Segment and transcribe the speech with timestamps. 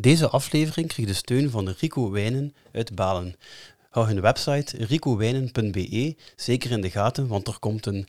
[0.00, 3.34] Deze aflevering kreeg de steun van Rico Wijnen uit Balen.
[3.90, 8.08] Hou hun website ricowijnen.be zeker in de gaten, want er komt een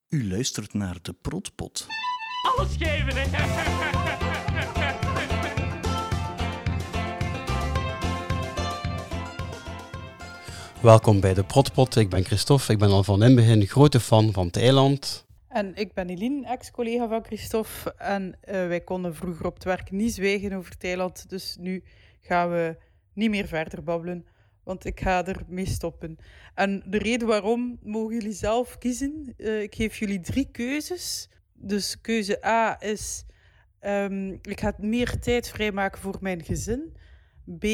[0.08, 1.86] U luistert naar de Protpot.
[2.56, 4.02] Alles geven, hè?
[10.82, 11.96] Welkom bij de Protpot.
[11.96, 12.72] Ik ben Christophe.
[12.72, 15.26] Ik ben al van in begin grote fan van het eiland.
[15.48, 17.94] En ik ben Eline, ex-collega van Christophe.
[17.96, 21.28] En eh, wij konden vroeger op het werk niet zwijgen over Thailand.
[21.28, 21.82] Dus nu
[22.20, 22.76] gaan we
[23.12, 24.26] niet meer verder babbelen.
[24.64, 26.16] Want ik ga ermee stoppen.
[26.54, 29.34] En de reden waarom mogen jullie zelf kiezen.
[29.36, 31.28] Eh, ik geef jullie drie keuzes.
[31.54, 33.24] Dus keuze A is...
[33.80, 36.96] ehm, ik ga meer tijd vrijmaken voor mijn gezin.
[37.58, 37.64] B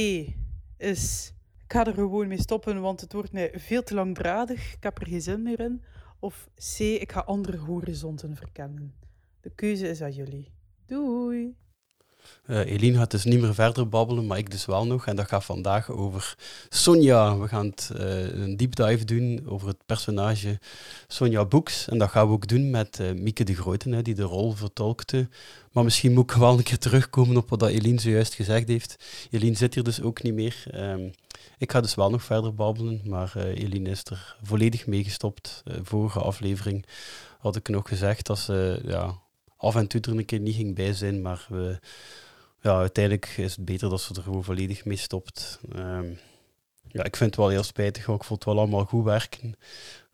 [0.76, 1.32] is...
[1.72, 4.74] Ik ga er gewoon mee stoppen, want het wordt mij veel te langdradig.
[4.74, 5.82] Ik heb er geen zin meer in.
[6.18, 8.94] Of C, ik ga andere horizonten verkennen.
[9.40, 10.52] De keuze is aan jullie.
[10.86, 11.56] Doei!
[12.46, 15.06] Eh Eline gaat dus niet meer verder babbelen, maar ik dus wel nog.
[15.06, 16.34] En dat gaat vandaag over
[16.68, 17.38] Sonja.
[17.38, 20.58] We gaan het, eh, een deep dive doen over het personage
[21.08, 21.88] Sonja Boeks.
[21.88, 24.52] En dat gaan we ook doen met eh, Mieke de Grote, hè, die de rol
[24.52, 25.28] vertolkte.
[25.72, 28.96] Maar misschien moet ik wel een keer terugkomen op wat Eline zojuist gezegd heeft.
[29.30, 30.64] Eline zit hier dus ook niet meer.
[30.70, 31.08] Ehm,
[31.58, 35.62] ik ga dus wel nog verder babbelen, maar Eline is er volledig mee gestopt.
[35.82, 36.84] Vorige aflevering
[37.38, 39.21] had ik nog gezegd dat ze ja,
[39.62, 41.78] af en toe er een keer niet ging bij zijn, maar we,
[42.60, 45.60] ja, uiteindelijk is het beter dat ze er gewoon volledig mee stopt.
[45.72, 46.06] Ehm,
[46.88, 49.54] ja, ik vind het wel heel spijtig, want ik vond het wel allemaal goed werken.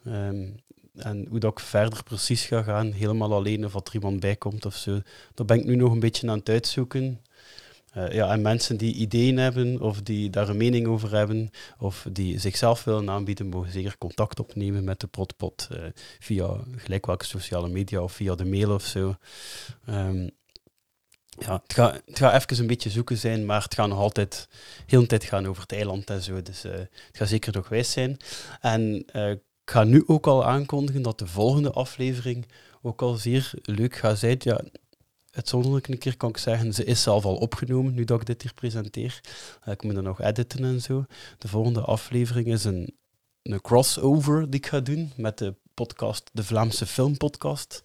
[0.04, 0.46] Ehm,
[0.94, 4.36] en hoe dat ik verder precies ga gaan, helemaal alleen of dat er iemand bij
[4.36, 5.00] komt of zo,
[5.34, 7.20] dat ben ik nu nog een beetje aan het uitzoeken.
[7.92, 12.06] Eh, ja, en mensen die ideeën hebben of die daar een mening over hebben of
[12.12, 15.82] die zichzelf willen aanbieden, mogen zeker contact opnemen met de Protpot eh,
[16.18, 19.16] via gelijk welke sociale media of via de mail of zo.
[19.86, 20.28] Ehm,
[21.28, 24.48] ja, het gaat, het gaat even een beetje zoeken zijn, maar het gaat nog altijd
[24.86, 26.42] heel de tijd gaan over het eiland en zo.
[26.42, 28.16] Dus eh, het gaat zeker nog wijs zijn.
[28.60, 32.46] En ik ga nu ook al aankondigen dat de volgende aflevering
[32.82, 34.36] ook al zeer leuk gaat zijn.
[34.38, 34.60] Ja,
[35.38, 38.42] uitzonderlijk een keer kan ik zeggen, ze is zelf al opgenomen, nu dat ik dit
[38.42, 39.20] hier presenteer.
[39.62, 41.04] Eh, ik moet er nog editen en zo.
[41.38, 42.96] De volgende aflevering is een,
[43.42, 47.80] een crossover die ik ga doen met de podcast, de Vlaamse Filmpodcast.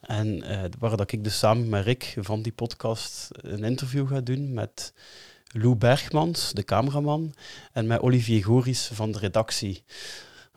[0.00, 4.20] En eh, waar dat ik dus samen met Rick van die podcast een interview ga
[4.20, 4.92] doen met
[5.46, 7.34] Lou Bergmans, de cameraman,
[7.72, 9.84] en met Olivier Goris van de redactie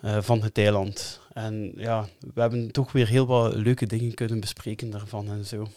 [0.02, 1.20] eh, van het eiland.
[1.34, 5.68] En ja, we hebben toch weer heel wat leuke dingen kunnen bespreken daarvan en zo.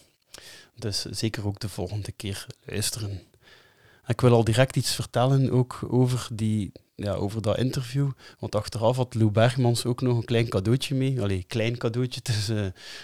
[0.80, 3.10] Dus zeker ook de volgende keer luisteren.
[4.02, 8.10] En ik wil al direct iets vertellen ook over, die, ja, over dat interview.
[8.38, 11.20] Want achteraf had Lou Bergmans ook nog een klein cadeautje mee.
[11.22, 12.56] Allee, klein cadeautje, is eh,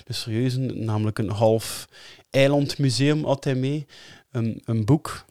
[0.05, 1.89] een serieuze, namelijk een half
[2.31, 3.87] eilandmuseum had hij mee.
[4.31, 5.25] Een, boek,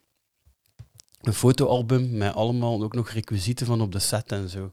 [1.21, 4.71] een fotoalbum met allemaal ook nog requisieten van op de set en zo.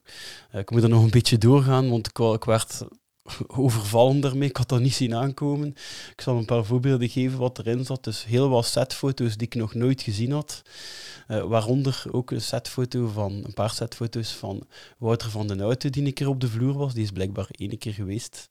[0.51, 2.83] Eh, ik moet er nog een beetje doorgaan, want ik, wa- ik werd
[3.47, 4.49] overvallen daarmee.
[4.49, 5.69] Ik had dat niet zien aankomen.
[6.13, 8.05] Ik zal een paar voorbeelden geven wat erin zat.
[8.05, 10.63] Dus heel wat setfoto's die ik nog nooit gezien had.
[11.27, 14.67] Eh, waaronder ook een setfoto van, een paar setfoto's van
[14.99, 16.95] Wouter van den Auto die een keer op de vloer was.
[16.95, 18.49] Die is blijkbaar één keer geweest.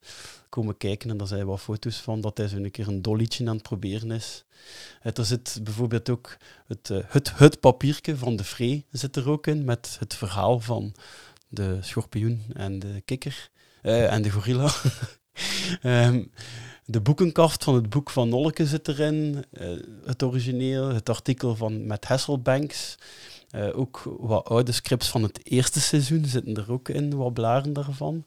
[0.50, 3.48] Komen kijken en daar zijn wat foto's van dat hij zo een keer een dollietje
[3.48, 4.44] aan het proberen is.
[5.02, 9.30] Eh, er zit bijvoorbeeld ook het, eh, het, het papiertje van de Free zit er
[9.30, 10.94] ook in, met het verhaal van
[11.48, 13.50] de schorpioen en de kikker.
[13.81, 14.72] Eh, en de gorilla.
[15.81, 16.24] Ehm,
[16.86, 19.46] de boekenkaft van het boek van Nolke zit erin.
[19.52, 19.69] eh,
[20.06, 22.97] het origineel, het artikel van met Hasselbanks.
[23.50, 27.74] Eh, ook wat oude scripts van het eerste seizoen zitten er ook in, wat blaren
[27.74, 28.25] daarvan.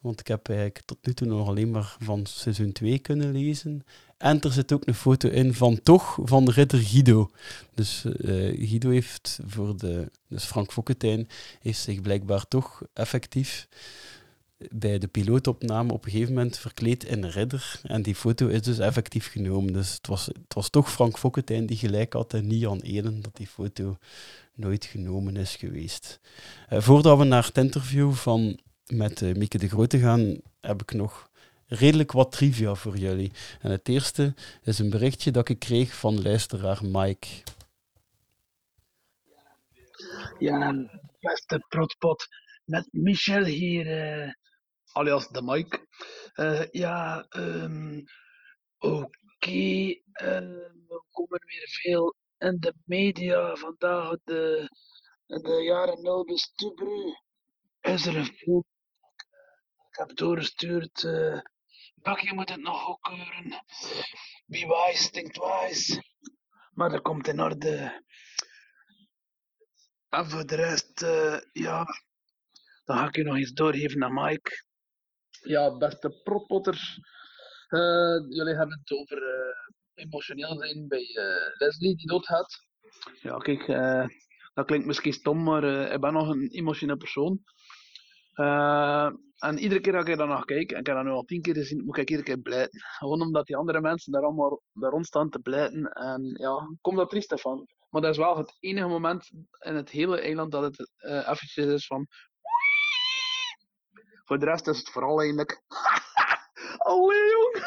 [0.00, 3.84] Want ik heb eigenlijk tot nu toe nog alleen maar van seizoen 2 kunnen lezen.
[4.18, 7.30] En er zit ook een foto in van toch van de ridder Guido.
[7.74, 8.04] Dus
[8.56, 10.10] Guido heeft voor de...
[10.28, 11.28] Dus Frank Fokkentijn
[11.60, 13.68] heeft zich blijkbaar toch effectief
[14.70, 17.80] bij de pilootopname op een gegeven moment verkleed in een ridder.
[17.82, 19.72] En die foto is dus effectief genomen.
[19.72, 23.22] Dus het was, het was toch Frank Fokkentijn die gelijk had en niet Jan Eden
[23.22, 23.98] dat die foto
[24.54, 26.20] nooit genomen is geweest.
[26.68, 30.92] Eh, voordat we naar het interview van, met eh, Mieke de Grote gaan, heb ik
[30.92, 31.30] nog
[31.66, 33.32] redelijk wat trivia voor jullie.
[33.60, 37.28] En het eerste is een berichtje dat ik kreeg van luisteraar Mike.
[40.38, 40.88] Ja,
[41.20, 42.26] beste protpot.
[42.64, 44.32] Met Michel hier, eh,
[44.94, 45.86] alias de Mike.
[46.34, 48.02] Eh, ja, ehm,
[48.78, 50.00] oké.
[50.12, 50.38] eh,
[50.88, 54.16] we komen weer veel in de media vandaag.
[54.24, 54.68] De
[55.26, 57.16] de jaren nul bestubru.
[57.80, 58.64] Is er een film?
[59.90, 61.02] Ik heb doorgestuurd.
[61.02, 61.40] Uh,
[62.34, 63.64] moet het nog goedkeuren.
[64.46, 66.00] Wie wijs, denkt wijs.
[66.72, 68.02] Maar dat komt in orde.
[70.08, 71.84] En voor de rest, uh, ja,
[72.84, 74.64] dan ga ik je nog iets doorgeven naar Mike.
[75.44, 76.98] Ja, beste protpotters.
[77.68, 77.80] Uh,
[78.28, 81.06] jullie hebben het over uh, emotioneel zijn bij
[81.58, 82.66] Leslie die doodgaat.
[83.20, 83.66] Ja, kijk,
[84.54, 87.40] dat klinkt misschien stom, maar ik ben nog een emotioneel persoon.
[89.38, 91.42] en iedere keer dat ik daar naar kijk, en ik heb dat nu al tien
[91.42, 92.80] keer gezien, moet ik iedere keer blijten.
[92.80, 95.84] Gewoon omdat die andere mensen daar allemaal daar rond staan te blijten.
[95.92, 97.68] En ja, kom daar triest van.
[97.90, 101.66] Maar dat is wel het enige moment in het hele eiland dat het uh, eventjes
[101.66, 102.06] is van...
[104.24, 105.62] Voor de rest is het vooral eigenlijk...
[106.76, 107.64] Allee, jong!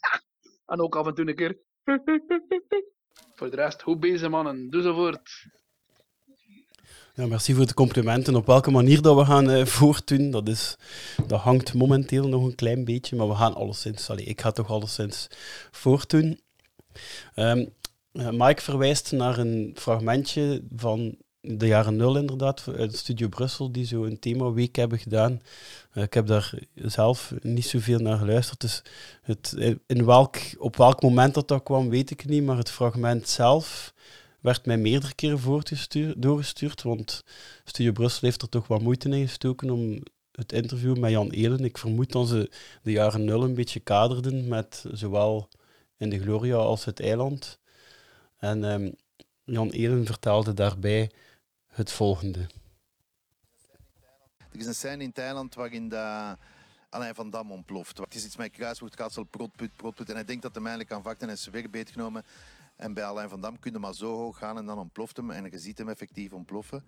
[0.66, 1.58] en ook af en toe een keer...
[3.34, 5.46] Voor de rest, hoe bezig mannen, doe zo voort.
[7.14, 8.34] Ja, merci voor de complimenten.
[8.34, 10.76] Op welke manier dat we gaan uh, voortdoen, dat, is,
[11.26, 14.70] dat hangt momenteel nog een klein beetje, maar we gaan alleszins, allee, ik ga toch
[14.70, 15.26] alleszins
[15.70, 16.40] voortdoen.
[17.34, 17.74] Um,
[18.12, 24.04] Mike verwijst naar een fragmentje van de jaren nul inderdaad, uit Studio Brussel, die zo
[24.04, 25.40] een themaweek hebben gedaan.
[25.94, 28.82] Uh, ik heb daar zelf niet zoveel naar geluisterd, dus
[29.22, 33.28] het, in welk, op welk moment dat dat kwam, weet ik niet, maar het fragment
[33.28, 33.94] zelf
[34.40, 35.62] werd mij meerdere keren
[36.16, 37.24] doorgestuurd, want
[37.64, 40.02] Studio Brussel heeft er toch wat moeite in gestoken om
[40.32, 41.64] het interview met Jan Elen.
[41.64, 42.50] Ik vermoed dat ze
[42.82, 45.48] de jaren nul een beetje kaderden met zowel
[45.96, 47.58] in de Gloria als het eiland.
[48.38, 48.94] En um,
[49.44, 51.10] Jan Elen vertelde daarbij
[51.76, 52.48] het volgende.
[54.38, 56.36] Er is een scène in Thailand waarin de
[56.90, 57.98] Alain van Dam ontploft.
[57.98, 60.08] Het is iets met kruiswoordkaatsel, protput, protput.
[60.08, 62.24] En hij denkt dat hij eigenlijk aan en is weer beetgenomen.
[62.76, 65.30] En bij Alain van Dam kun je maar zo hoog gaan en dan ontploft hem.
[65.30, 66.84] En je ziet hem effectief ontploffen.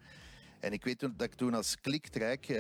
[0.61, 2.57] En ik weet dat ik toen als kliktrek, uh,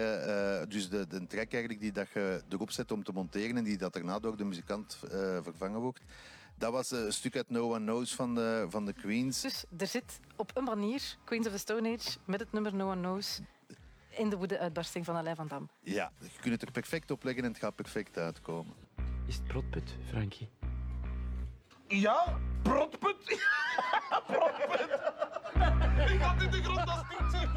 [0.68, 3.78] dus de, de track eigenlijk die dat je erop zet om te monteren en die
[3.78, 5.10] dat daarna door de muzikant uh,
[5.42, 6.00] vervangen wordt,
[6.58, 9.40] dat was een stuk uit No One Knows van de, van de Queens.
[9.40, 12.90] Dus er zit op een manier Queens of the Stone Age met het nummer No
[12.90, 13.40] One Knows
[14.10, 15.68] in de woede-uitbarsting van Alain van Dam.
[15.82, 18.74] Ja, je kunt het er perfect op leggen en het gaat perfect uitkomen.
[19.26, 20.48] Is het protput, Frankie?
[21.88, 23.38] Ja, protput.
[24.26, 24.90] protput.
[26.12, 27.50] Ik had in de grond als toetsen.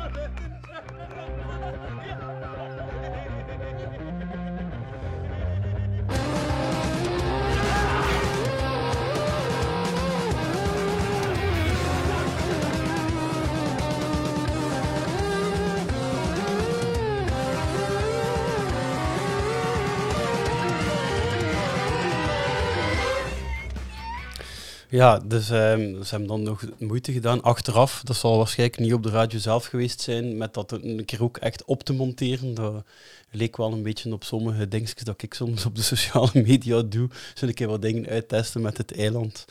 [24.91, 27.41] Ja, dus um, ze hebben dan nog moeite gedaan.
[27.41, 31.23] Achteraf, dat zal waarschijnlijk niet op de radio zelf geweest zijn, met dat een keer
[31.23, 32.53] ook echt op te monteren.
[32.53, 32.83] Dat
[33.29, 37.09] leek wel een beetje op sommige dingetjes dat ik soms op de sociale media doe.
[37.33, 39.45] Zullen een keer wat dingen uittesten met het eiland.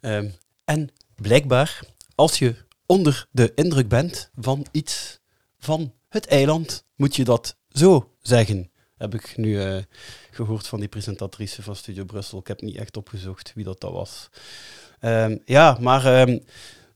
[0.00, 1.80] Um, en blijkbaar,
[2.14, 2.54] als je
[2.86, 5.18] onder de indruk bent van iets
[5.58, 9.78] van het eiland, moet je dat zo zeggen heb ik nu uh,
[10.30, 12.38] gehoord van die presentatrice van Studio Brussel.
[12.38, 14.28] Ik heb niet echt opgezocht wie dat, dat was.
[15.00, 16.42] Um, ja, maar um,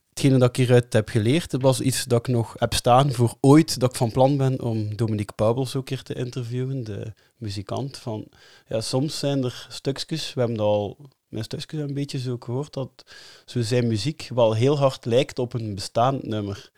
[0.09, 3.37] hetgene dat ik hieruit heb geleerd, dat was iets dat ik nog heb staan voor
[3.41, 7.97] ooit dat ik van plan ben om Dominique Paubels ook keer te interviewen, de muzikant.
[7.97, 8.27] Van,
[8.69, 10.97] ja, soms zijn er stukjes, we hebben dat al
[11.29, 13.05] mijn stukjes een beetje zo gehoord, dat
[13.45, 16.71] zo zijn muziek wel heel hard lijkt op een bestaand nummer.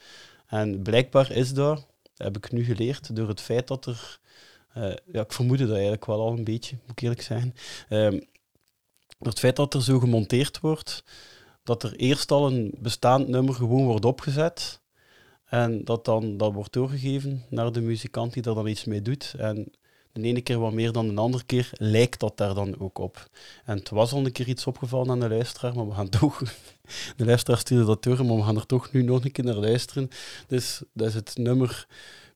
[0.47, 4.19] En blijkbaar is dat, heb ik nu geleerd, door het feit dat er
[5.13, 7.55] ja, ik vermoedde dat eigenlijk wel al een beetje, moet ik eerlijk zijn.
[9.19, 11.05] Door het feit dat er zo gemonteerd wordt,
[11.63, 14.83] dat er eerst al een bestaand nummer gewoon wordt opgezet.
[15.45, 19.35] En dat dan dat wordt doorgegeven naar de muzikant die daar dan iets mee doet.
[19.39, 19.73] En
[20.13, 23.29] de ene keer wat meer dan de andere keer lijkt dat daar dan ook op.
[23.65, 26.43] En het was al een keer iets opgevallen aan de luisteraar, maar we gaan toch...
[27.17, 29.55] De luisteraar stuurde dat door, maar we gaan er toch nu nog een keer naar
[29.55, 30.09] luisteren.
[30.47, 31.87] Dus dat is het nummer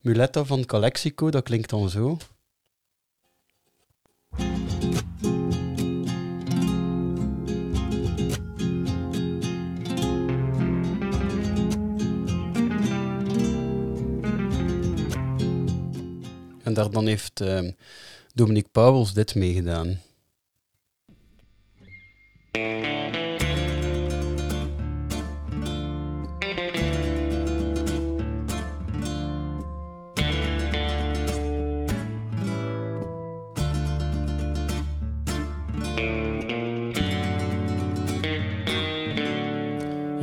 [0.09, 2.17] Muletta van Calexico, dat klinkt dan zo.
[16.63, 17.71] En daar dan heeft uh,
[18.35, 20.01] Dominique Pauwels dit meegedaan.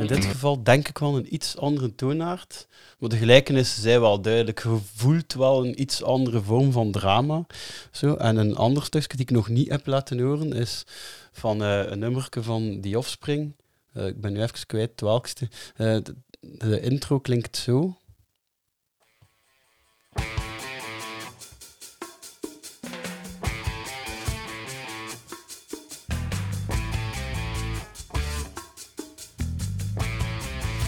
[0.08, 2.66] In dit geval denk ik wel een iets andere toonaard.
[2.98, 4.62] Maar de gelijkenissen zijn wel duidelijk.
[4.62, 7.46] Je voelt wel een iets andere vorm van drama.
[7.90, 8.14] Zo.
[8.14, 10.84] En een ander stukje die ik nog niet heb laten horen is
[11.32, 13.52] van eh, een nummerke van The Offspring.
[13.92, 15.48] Eh, ik ben nu even kwijt, het welkste.
[15.76, 17.96] Eh, de, de intro klinkt zo.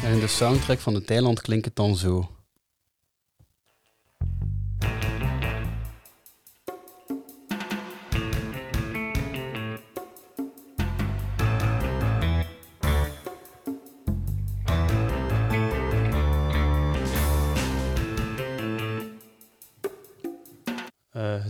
[0.08, 2.28] En de soundtrack van de Thailand klinkt het dan zo.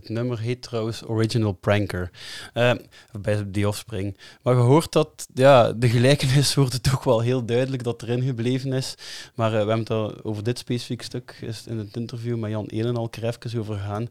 [0.09, 2.11] Nummer heet trouwens Original Pranker.
[2.55, 2.73] Uh,
[3.13, 4.17] bij The Offspring.
[4.43, 8.23] Maar je hoort dat ja, de gelijkenis wordt het toch wel heel duidelijk dat erin
[8.23, 8.95] gebleven is.
[9.35, 12.51] Maar uh, we hebben het al over dit specifiek stuk is in het interview met
[12.51, 14.09] Jan Enen al even over gegaan.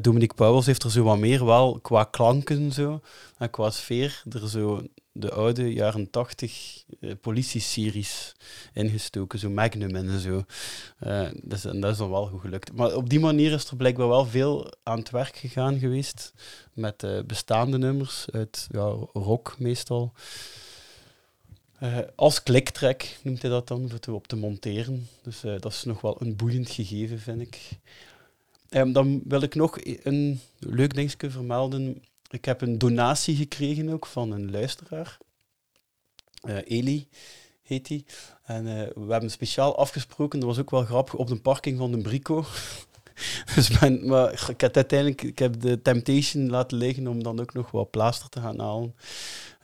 [0.00, 3.00] Dominique Pauwels heeft er zo wat meer wel qua klanken zo,
[3.38, 4.82] en qua sfeer er zo
[5.18, 8.34] de oude jaren tachtig uh, politie-series
[8.72, 10.44] ingestoken, zo Magnum en zo.
[11.06, 12.72] Uh, dus, en dat is dan wel goed gelukt.
[12.72, 16.32] Maar op die manier is er blijkbaar wel veel aan het werk gegaan geweest
[16.72, 20.12] met uh, bestaande nummers uit ja, rock meestal.
[22.14, 25.08] als kliktrack noemt hij dat dan, voor op te monteren.
[25.22, 27.60] Dus dat is nog wel een boeiend gegeven, vind ik.
[28.70, 34.06] Um, dan wil ik nog een leuk dingetje vermelden ik heb een donatie gekregen ook
[34.06, 35.18] van een luisteraar.
[36.44, 37.08] Uh, Eli
[37.62, 38.04] heet hij.
[38.44, 38.72] En uh,
[39.06, 42.44] we hebben speciaal afgesproken, dat was ook wel grappig, op de parking van de Brico.
[43.54, 43.70] dus
[44.48, 48.28] ik heb uiteindelijk ik heb de temptation laten liggen om dan ook nog wat plaaster
[48.28, 48.94] te gaan halen.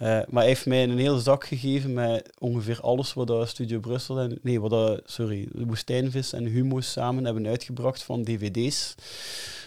[0.03, 4.19] Uh, maar hij heeft mij een hele zak gegeven met ongeveer alles wat Studio Brussel
[4.19, 8.95] en nee, wat sorry, Woestijnvis en Humo's samen hebben uitgebracht van dvd's.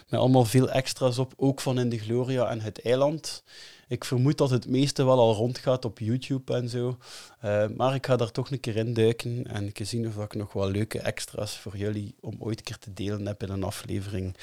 [0.09, 3.43] Met allemaal veel extra's op, ook van In de Gloria en Het Eiland.
[3.87, 6.97] Ik vermoed dat het meeste wel al rondgaat op YouTube en zo.
[7.45, 10.35] Uh, maar ik ga daar toch een keer in duiken en ik zien of ik
[10.35, 13.63] nog wel leuke extra's voor jullie om ooit een keer te delen heb in een
[13.63, 14.35] aflevering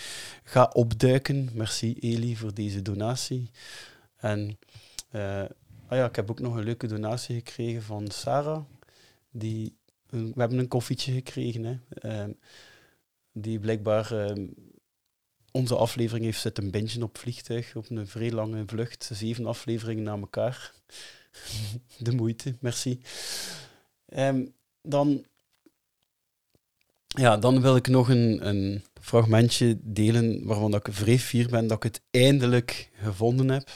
[0.43, 1.51] ga opduiken.
[1.53, 3.51] Merci Eli voor deze donatie.
[4.17, 4.59] En
[5.13, 5.41] uh,
[5.87, 8.65] ah ja, ik heb ook nog een leuke donatie gekregen van Sarah.
[9.31, 11.65] Die, we hebben een koffietje gekregen.
[11.65, 11.79] Hè.
[12.27, 12.35] Uh,
[13.33, 14.47] die blijkbaar ehm,
[15.57, 19.11] onze aflevering heeft zitten bingen op vliegtuig op een vrij lange vlucht.
[19.13, 20.73] Zeven afleveringen na elkaar.
[21.99, 23.01] De moeite, merci.
[24.17, 25.25] Um, dan,
[27.07, 31.77] ja, dan wil ik nog een, een fragmentje delen waarvan ik vrij fier ben dat
[31.77, 33.69] ik het eindelijk gevonden heb.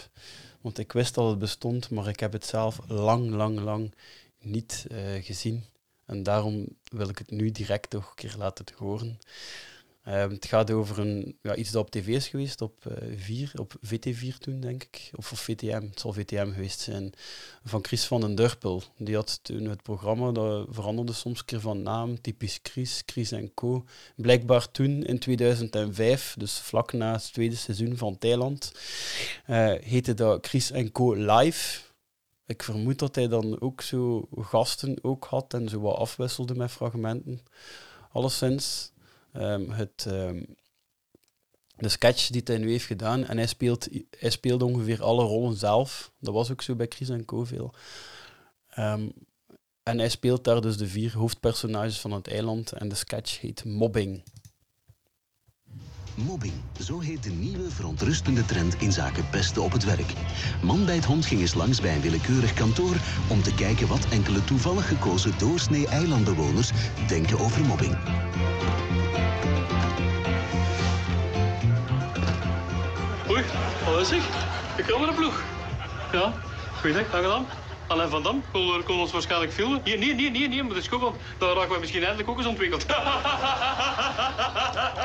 [0.60, 3.94] Want ik wist dat het bestond, maar ik heb het zelf lang, lang, lang
[4.40, 5.64] niet uh, gezien.
[6.04, 9.18] En daarom wil ik het nu direct toch een keer laten horen.
[10.08, 12.84] Um, het gaat over een, ja, iets dat op tv is geweest, op,
[13.16, 15.10] vier, op VT4 toen, denk ik.
[15.14, 17.12] Of, of VTM, het zal VTM geweest zijn.
[17.64, 18.82] Van Chris van den Durpel.
[18.96, 22.20] Die had toen het programma, dat veranderde soms een keer van naam.
[22.20, 23.84] Typisch Chris, Chris en Co.
[24.16, 28.72] Blijkbaar toen, in 2005, dus vlak na het tweede seizoen van Thailand,
[29.50, 31.80] uh, heette dat Chris en Co Live.
[32.46, 36.70] Ik vermoed dat hij dan ook zo gasten ook had en zo wat afwisselde met
[36.70, 37.40] fragmenten.
[38.12, 38.92] Alleszins
[39.38, 40.56] um, het, um,
[41.76, 43.24] de sketch die hij nu heeft gedaan.
[43.24, 46.12] En hij, speelt, hij speelde ongeveer alle rollen zelf.
[46.20, 47.44] Dat was ook zo bij Chris en Co.
[47.44, 47.74] veel.
[48.78, 49.12] Um,
[49.82, 52.72] en hij speelt daar dus de vier hoofdpersonages van het eiland.
[52.72, 54.22] En de sketch heet Mobbing.
[56.14, 60.12] Mobbing, zo heet de nieuwe verontrustende trend in zaken pesten op het werk.
[60.62, 62.96] Man bij het hond ging eens langs bij een willekeurig kantoor
[63.30, 66.70] om te kijken wat enkele toevallig gekozen doorsnee eilandbewoners
[67.08, 67.96] denken over mobbing.
[74.86, 75.42] Kan met een ploeg.
[76.12, 76.32] Ja,
[76.80, 77.46] goeiedag, dag gedaan.
[77.86, 79.80] Alain van Dam kon, kon ons waarschijnlijk filmen.
[79.84, 82.28] Hier, nee, nee, nee, nee, maar dat is goed, want dan raken we misschien eindelijk
[82.28, 82.86] ook eens ontwikkeld.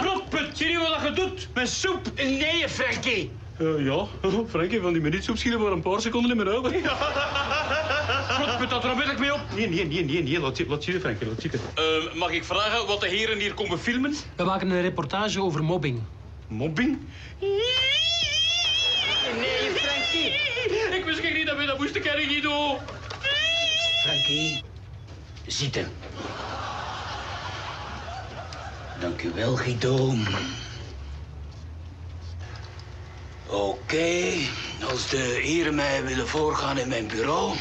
[0.05, 1.47] Rotput, zie je wat je doet?
[1.53, 2.01] Met soep?
[2.15, 3.31] Nee, Frankie.
[3.59, 4.05] Uh, ja,
[4.53, 6.71] Frankie, van die minuutsoep schielen maar een paar seconden niet meer over.
[8.45, 9.41] Rotput, dat er ik mee op.
[9.55, 10.39] Nee, nee, nee, nee, nee.
[10.39, 11.51] Laat, laat zien, Frankie, laat zien.
[11.53, 14.15] Uh, mag ik vragen wat de heren hier komen filmen?
[14.35, 16.01] We maken een reportage over mobbing.
[16.47, 16.99] Mobbing?
[20.13, 22.79] Ik wist niet dat we dat moesten kennen, Guido.
[24.03, 24.63] Frankie,
[25.45, 25.91] zitten.
[28.99, 30.13] Dank u wel, Guido.
[33.47, 34.33] Oké,
[34.89, 37.55] als de heren mij willen voorgaan in mijn bureau.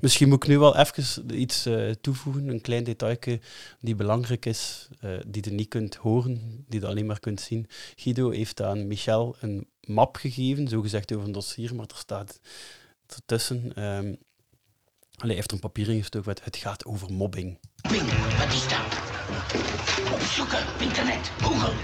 [0.00, 3.40] Misschien moet ik nu wel even iets uh, toevoegen, een klein detailje
[3.80, 7.66] die belangrijk is, uh, die je niet kunt horen, die je alleen maar kunt zien.
[7.96, 12.40] Guido heeft aan Michel een map gegeven, zogezegd over een dossier, maar er staat
[13.06, 13.72] ertussen...
[15.20, 17.58] Allee, hij heeft een papier ingestoken met het gaat over mobbing.
[17.82, 19.00] Mobbing, wat is dat?
[20.12, 21.74] Opzoeken, internet, Google.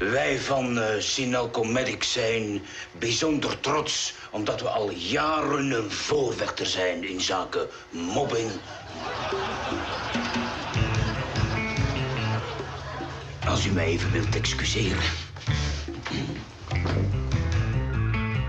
[0.00, 2.62] Wij van uh, Sinalco Medics zijn
[2.98, 8.50] bijzonder trots omdat we al jaren een voorvechter zijn in zaken mobbing.
[13.46, 15.02] Als u mij even wilt excuseren.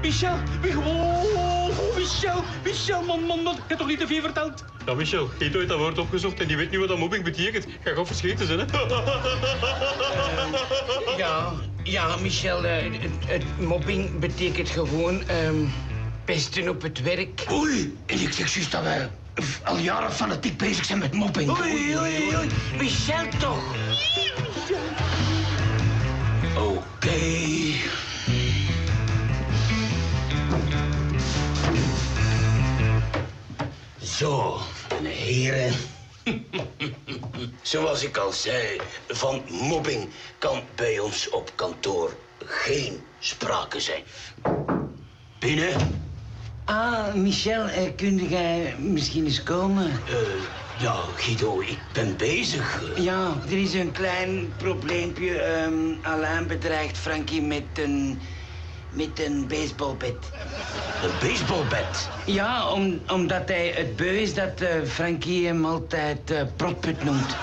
[0.01, 0.37] Michel,
[0.75, 1.60] oh,
[2.01, 3.55] Michel, Michel, man, man, man.
[3.55, 4.63] Ik heb toch niet te veel verteld?
[4.85, 7.65] Ja, Michel, Guido heeft dat woord opgezocht en die weet niet wat dat mobbing betekent.
[7.83, 8.65] Ga gewoon verscheten zijn, hè?
[8.65, 8.97] Uh,
[11.17, 11.51] ja,
[11.83, 15.73] ja, Michel, uh, het, het, mobbing betekent gewoon um,
[16.25, 17.45] pesten op het werk.
[17.51, 19.09] Oei, en ik zeg juist dat wij
[19.63, 21.49] al jaren fanatiek bezig zijn met mobbing.
[21.59, 22.47] Oei, oei, oei.
[22.77, 23.75] Michel toch?
[26.55, 26.67] Oké.
[26.67, 27.60] Okay.
[34.21, 34.57] Zo,
[35.01, 35.73] mijn heren.
[37.61, 42.13] Zoals ik al zei, van mobbing kan bij ons op kantoor
[42.45, 44.03] geen sprake zijn.
[45.39, 46.03] Binnen.
[46.65, 49.85] Ah, Michel, uh, kun jij misschien eens komen?
[49.85, 50.17] Uh,
[50.79, 52.81] ja, Guido, ik ben bezig.
[52.95, 55.43] Ja, er is een klein probleempje.
[55.43, 58.19] Um, Alain bedreigt Frankie met een
[58.91, 60.15] met een baseballbed.
[61.03, 62.09] Een baseballbed?
[62.25, 67.35] Ja, om, omdat hij het beu is dat uh, Frankie hem altijd uh, protput noemt.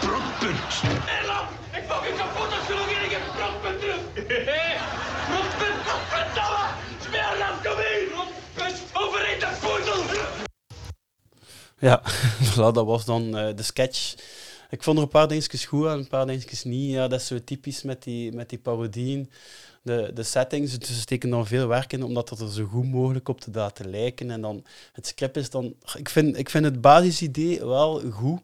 [0.00, 0.82] Protput?
[1.22, 4.26] Ella, ik pak je kapot als je nog een keer protput doet.
[5.30, 6.66] Protput, godverdamme!
[7.00, 8.08] Smeerland, kom hier!
[8.54, 10.04] Protput, overeet de poezel!
[11.78, 12.02] Ja,
[12.50, 14.14] voilà, dat was dan uh, de sketch.
[14.70, 16.90] Ik vond er een paar dingetjes goed en een paar dingetjes niet.
[16.90, 19.30] Ja, dat is zo typisch met die, met die parodieën
[19.82, 20.78] de, de settings.
[20.78, 23.50] Dus ze steken dan veel werk in om dat er zo goed mogelijk op te
[23.52, 24.30] laten lijken.
[24.30, 25.74] En dan het script is dan.
[25.96, 28.40] Ik vind, ik vind het basisidee wel goed.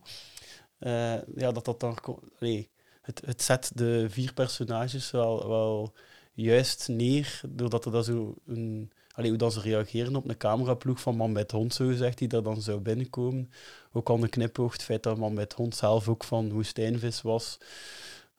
[0.81, 1.99] Uh, ja, dat dat dan.
[2.38, 2.68] Nee,
[3.03, 5.92] het, het zet de vier personages wel, wel
[6.33, 8.90] juist neer, doordat er zo een.
[9.14, 12.42] Hoe dat ze reageren op een cameraploeg van Man met Hond, zo gezegd, die daar
[12.42, 13.51] dan zou binnenkomen.
[13.92, 17.59] Ook al een knipoog, het feit dat Man met Hond zelf ook van woestijnvis was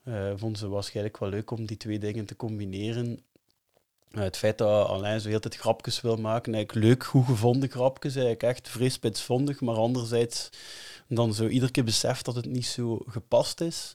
[0.04, 3.22] uh, vonden ze waarschijnlijk wel leuk om die twee dingen te combineren.
[4.10, 7.70] Uh, het feit dat Alain zo heel tijd grapjes wil maken, eigenlijk leuk, goed gevonden
[7.70, 10.48] grapjes, eigenlijk echt vreespitsvondig, maar anderzijds
[11.08, 13.94] dan zo iedere keer beseft dat het niet zo gepast is.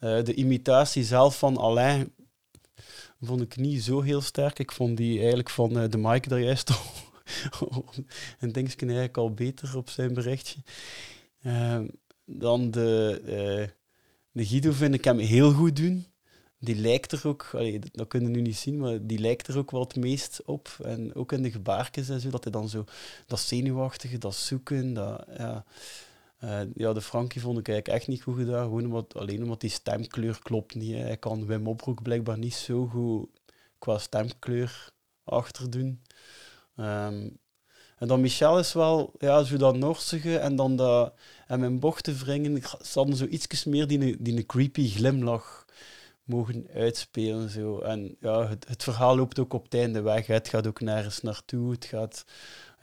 [0.00, 2.12] Uh, de imitatie zelf van Alain
[3.20, 4.58] vond ik niet zo heel sterk.
[4.58, 6.70] Ik vond die eigenlijk van de Mike daar juist
[7.58, 7.84] al
[8.40, 10.60] een dingetje eigenlijk al beter op zijn berichtje.
[12.24, 13.74] dan de
[14.36, 16.06] de Guido vind ik hem heel goed doen.
[16.58, 17.50] Die lijkt er ook,
[17.92, 20.76] dat kunnen we nu niet zien, maar die lijkt er ook wel het meest op.
[20.82, 22.84] En ook in de gebaartjes en zo, dat hij dan zo,
[23.26, 25.64] dat zenuwachtige, dat zoeken, dat, ja.
[26.44, 29.06] Uh, ja, de Frankie vond ik eigenlijk echt niet goed gedaan.
[29.12, 30.94] Alleen omdat die stemkleur klopt niet.
[30.94, 33.28] Hij kan Wim Oproek blijkbaar niet zo goed
[33.78, 34.92] qua stemkleur
[35.24, 36.00] achterdoen.
[36.76, 37.38] Um,
[37.98, 41.14] en dan Michel is wel, ja, zo dat Norsige en dan dat,
[41.46, 45.66] en mijn bochten wringen, hadden zo iets meer die, die een creepy glimlach
[46.26, 47.50] mogen uitspelen.
[47.50, 47.78] Zo.
[47.78, 50.26] En ja, het, verhaal loopt ook op het einde weg.
[50.26, 51.70] Het gaat ook nergens naartoe.
[51.70, 52.24] Het gaat,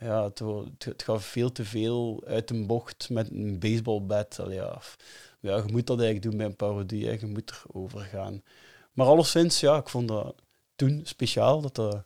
[0.00, 0.42] ja, het,
[0.78, 4.38] het, gaat veel te veel uit een bocht met een baseballbat.
[4.48, 4.80] ja.
[5.40, 7.20] ja, je moet dat eigenlijk doen bij een parodie.
[7.20, 8.42] Je moet erover gaan.
[8.92, 10.34] Maar alleszins, ja, ik vond dat
[10.76, 12.04] toen speciaal dat dat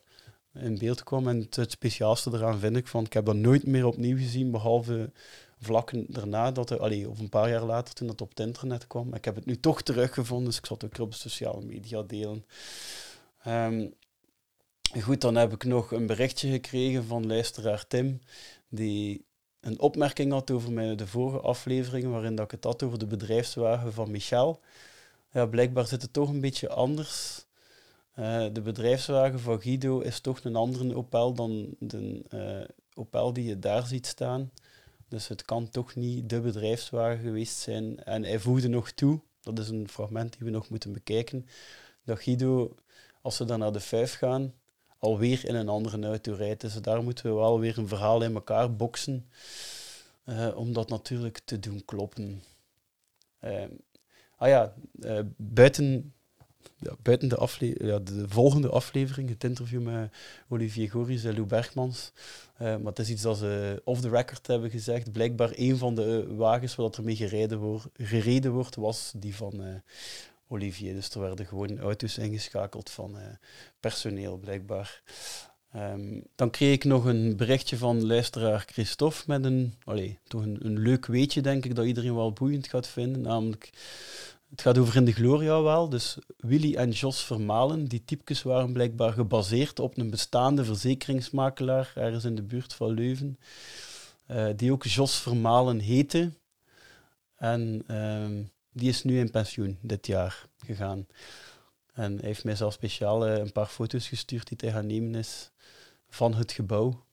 [0.59, 1.29] in beeld kwam.
[1.29, 5.11] En het, speciaalste eraan vind ik van, ik heb dat nooit meer opnieuw gezien, behalve
[5.61, 8.87] vlakken daarna, dat er, allee, of een paar jaar later toen dat op het internet
[8.87, 9.14] kwam.
[9.14, 12.44] Ik heb het nu toch teruggevonden, dus ik zal het ook op sociale media delen.
[13.47, 13.94] Um,
[15.01, 18.21] goed, dan heb ik nog een berichtje gekregen van luisteraar Tim,
[18.68, 19.25] die
[19.61, 23.07] een opmerking had over mijn, de vorige aflevering, waarin dat ik het had over de
[23.07, 24.61] bedrijfswagen van Michel.
[25.33, 27.47] Ja, blijkbaar zit het toch een beetje anders.
[28.18, 33.44] Uh, de bedrijfswagen van Guido is toch een andere Opel dan de uh, Opel die
[33.44, 34.50] je daar ziet staan.
[35.09, 38.04] Dus het kan toch niet de bedrijfswagen geweest zijn.
[38.04, 41.46] En hij voegde nog toe, dat is een fragment die we nog moeten bekijken,
[42.04, 42.74] dat Guido,
[43.22, 44.54] als ze dan naar de vijf gaan,
[44.98, 46.61] alweer in een andere auto rijdt.
[46.61, 49.28] Dus daar moeten we wel weer een verhaal in elkaar boksen,
[50.24, 52.42] uh, om dat natuurlijk te doen kloppen.
[54.37, 54.74] Ah ja,
[55.37, 56.12] buiten
[56.79, 60.12] ja, buiten de, ja, de volgende aflevering, het interview met
[60.49, 62.12] Olivier Goris en Lou Bergmans.
[62.55, 65.12] Uh, maar het is iets dat ze off the record hebben gezegd.
[65.12, 69.61] Blijkbaar een van de wagens waar er mee gereden, wordt, gereden wordt, was die van
[69.61, 69.75] uh,
[70.49, 70.94] Olivier.
[70.94, 73.23] Dus er werden gewoon auto's ingeschakeld van uh,
[73.81, 75.03] personeel, blijkbaar.
[75.77, 80.79] Um, dan kreeg ik nog een berichtje van luisteraar Christophe met een, allez, toch een
[80.79, 83.21] leuk weetje, denk ik, dat iedereen wel boeiend gaat vinden.
[83.21, 83.71] Namelijk
[84.50, 85.88] het gaat over In de Gloria wel.
[85.88, 92.24] Dus Willy en Jos Vermalen, die typjes waren blijkbaar gebaseerd op een bestaande verzekeringsmakelaar ergens
[92.24, 93.38] in de buurt van Leuven.
[94.30, 96.32] Uh, die ook Jos Vermalen heette.
[97.37, 101.06] En uh, die is nu in pensioen dit jaar gegaan.
[101.92, 105.14] En hij heeft mij zelf speciaal uh, een paar foto's gestuurd die hij gaan nemen
[105.14, 105.50] is
[106.08, 107.04] van het gebouw.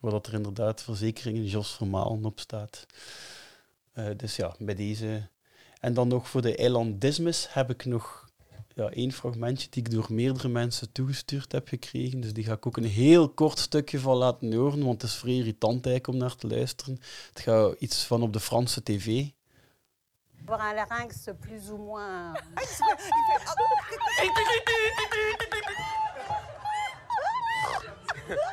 [0.00, 2.86] Waar dat er inderdaad verzekeringen Jos Vermalen op staat.
[3.94, 5.28] Uh, dus ja, bij deze
[5.82, 8.28] en dan nog voor de eilandismus heb ik nog
[8.74, 12.20] ja, één fragmentje die ik door meerdere mensen toegestuurd heb gekregen.
[12.20, 15.16] Dus die ga ik ook een heel kort stukje van laten horen, want het is
[15.16, 17.00] vrij irritant eigenlijk om naar te luisteren.
[17.28, 19.26] Het gaat iets van op de Franse tv.
[20.46, 22.38] Avoir un larynx plus ou moins.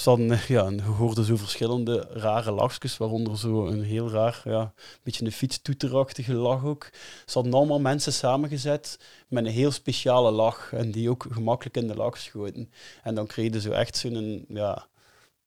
[0.00, 4.72] Ze hadden, ja, je hoorde zo verschillende rare lachjes, waaronder zo een heel raar, ja,
[5.02, 6.90] beetje een fietstoeterachtige lach ook.
[7.26, 11.86] Ze hadden allemaal mensen samengezet met een heel speciale lach en die ook gemakkelijk in
[11.86, 12.70] de lach schoten.
[13.02, 14.86] En dan kreeg je zo echt zo'n, ja,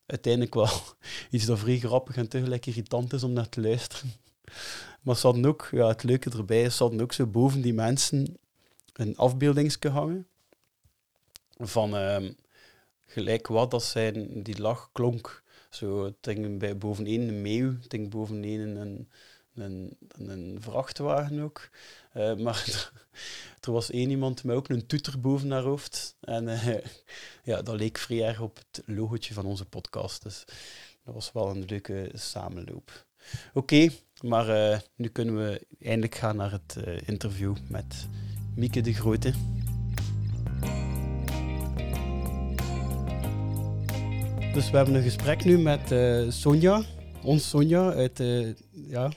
[0.05, 0.69] uiteindelijk wel
[1.31, 4.13] iets dat vrij grappig en tegelijk irritant is om naar te luisteren.
[5.01, 7.73] Maar ze hadden ook, ja, het leuke erbij is, ze hadden ook zo boven die
[7.73, 8.37] mensen
[8.93, 10.27] een afbeeldingsje hangen
[11.57, 11.95] van...
[11.95, 12.29] Uh,
[13.13, 15.43] gelijk wat dat zijn, die lach klonk.
[15.69, 19.09] Zo, denk bij bovenin een meeuw, denk bovenin een,
[19.55, 21.69] een, een, vrachtwagen ook.
[22.17, 22.65] Uh, maar
[23.61, 26.15] er, was één iemand met ook een toeter boven haar hoofd.
[26.19, 26.77] En uh,
[27.49, 30.23] ja, dat leek vrij erg op het logotje van onze podcast.
[30.23, 30.43] Dus
[31.03, 33.05] dat was wel een leuke samenloop.
[33.53, 33.89] Oké,
[34.21, 38.07] maar uh, nu kunnen we eindelijk gaan naar het interview met
[38.55, 39.33] Mieke de Grote.
[44.53, 46.81] Dus we hebben een gesprek nu met uh, Sonja,
[47.23, 49.11] ons Sonja, uit, uh, ja,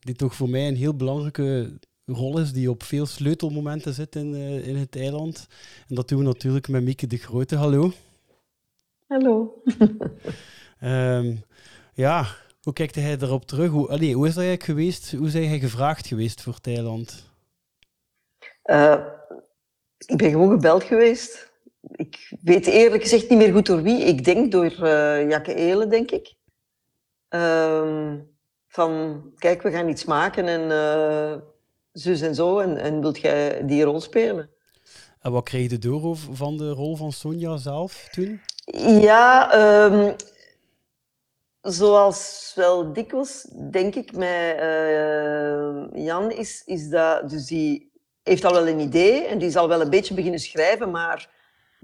[0.00, 4.34] die toch voor mij een heel belangrijke rol is, die op veel sleutelmomenten zit in,
[4.34, 5.46] uh, in het eiland.
[5.88, 7.56] En dat doen we natuurlijk met Mieke de Grote.
[7.56, 7.92] Hallo.
[9.06, 9.62] Hallo.
[10.82, 11.42] um,
[12.04, 12.26] ja,
[12.62, 13.70] hoe kijkt hij erop terug?
[13.70, 15.12] Hoe, allee, hoe is dat eigenlijk geweest?
[15.12, 17.32] Hoe zijn hij gevraagd geweest voor het eiland?
[20.06, 21.52] ik ben gewoon gebeld geweest
[21.90, 23.98] ik weet eerlijk gezegd niet meer goed door wie.
[23.98, 26.34] Ik denk door uh, Jakke Eelen, denk ik.
[27.30, 28.12] Uh,
[28.68, 31.40] van, kijk, we gaan iets maken en uh,
[31.92, 32.58] zus en zo.
[32.58, 34.50] En, en wilt jij die rol spelen?
[35.20, 38.40] En wat kreeg je door van de rol van Sonja zelf toen?
[39.00, 40.14] Ja, um,
[41.60, 47.30] zoals wel dikwijls, denk ik, met uh, Jan, is, is dat...
[47.30, 47.92] Dus die
[48.22, 51.33] heeft al wel een idee en die zal wel een beetje beginnen schrijven, maar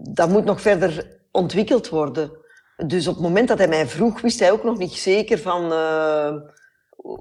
[0.09, 2.39] dat moet nog verder ontwikkeld worden.
[2.87, 5.73] Dus op het moment dat hij mij vroeg, wist hij ook nog niet zeker van
[5.73, 6.35] uh,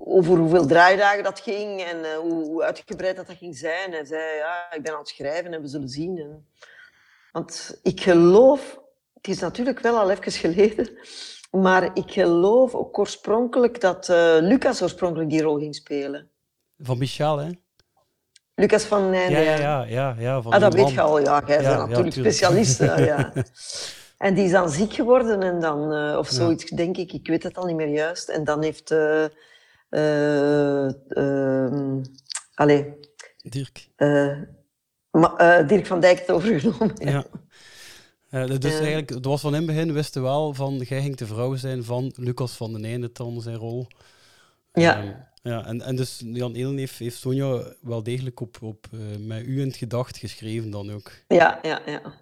[0.05, 3.91] over hoeveel draaidagen dat ging en uh, hoe, hoe, uitgebreid dat, dat ging zijn.
[3.91, 6.17] Hij zei, ja, ik ben aan het schrijven en we zullen zien.
[6.17, 6.47] En...
[7.31, 8.79] Want ik geloof,
[9.13, 10.89] het is natuurlijk wel al even geleden,
[11.51, 16.29] maar ik geloof ook oorspronkelijk dat uh, Lucas oorspronkelijk die rol ging spelen.
[16.77, 17.49] Van Michel, hè?
[18.59, 19.43] Lucas van Nijnen.
[19.43, 19.85] Ja, ja, ja.
[19.87, 21.19] ja, ja van ah, dat weet je al.
[21.19, 22.79] Ja, jij ja, bent natuurlijk specialist.
[22.79, 23.31] ja.
[24.17, 27.13] En die is dan ziek geworden en dan, uh, of zoiets, denk ik.
[27.13, 28.29] Ik weet het al niet meer juist.
[28.29, 28.91] En dan heeft...
[28.91, 29.25] Uh,
[29.89, 30.89] uh,
[32.53, 32.83] allez.
[33.41, 33.89] Dirk.
[35.11, 36.93] Ma, Dirk van Dijk het overgenomen.
[36.95, 37.25] Ja.
[38.57, 41.55] dus eigenlijk, het was van in het begin, wisten wel van, jij ging de vrouw
[41.55, 43.87] zijn van Lucas van den Einde, dan zijn rol.
[44.73, 45.03] Ja.
[45.03, 49.27] Um, ja, en, en dus Jan Elen heeft, heeft Sonja wel degelijk op, op, uh,
[49.27, 51.11] met u in het gedacht geschreven dan ook.
[51.27, 52.01] Ja, ja, ja.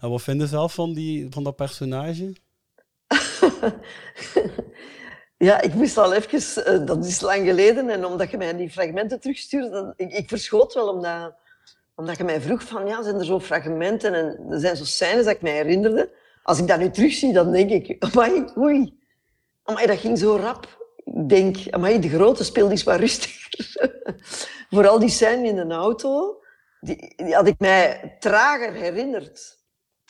[0.00, 2.32] En wat vind je zelf van, die, van dat personage?
[5.48, 6.80] ja, ik moest al even...
[6.80, 7.88] Uh, dat is lang geleden.
[7.88, 11.34] En omdat je mij die fragmenten terugstuurde, dan, ik, ik verschoot wel omdat,
[11.94, 12.86] omdat je mij vroeg van...
[12.86, 16.10] Ja, zijn er zo fragmenten en er zijn zo scènes dat ik mij herinnerde.
[16.42, 17.96] Als ik dat nu terugzie, dan denk ik...
[18.04, 18.98] Amai, oei.
[19.62, 20.83] Amai, dat ging zo rap
[21.26, 24.00] denk, amai, de grote speelde is wat rustiger.
[24.70, 26.42] Vooral die scène in de auto,
[26.80, 29.62] die, die, had ik mij trager herinnerd.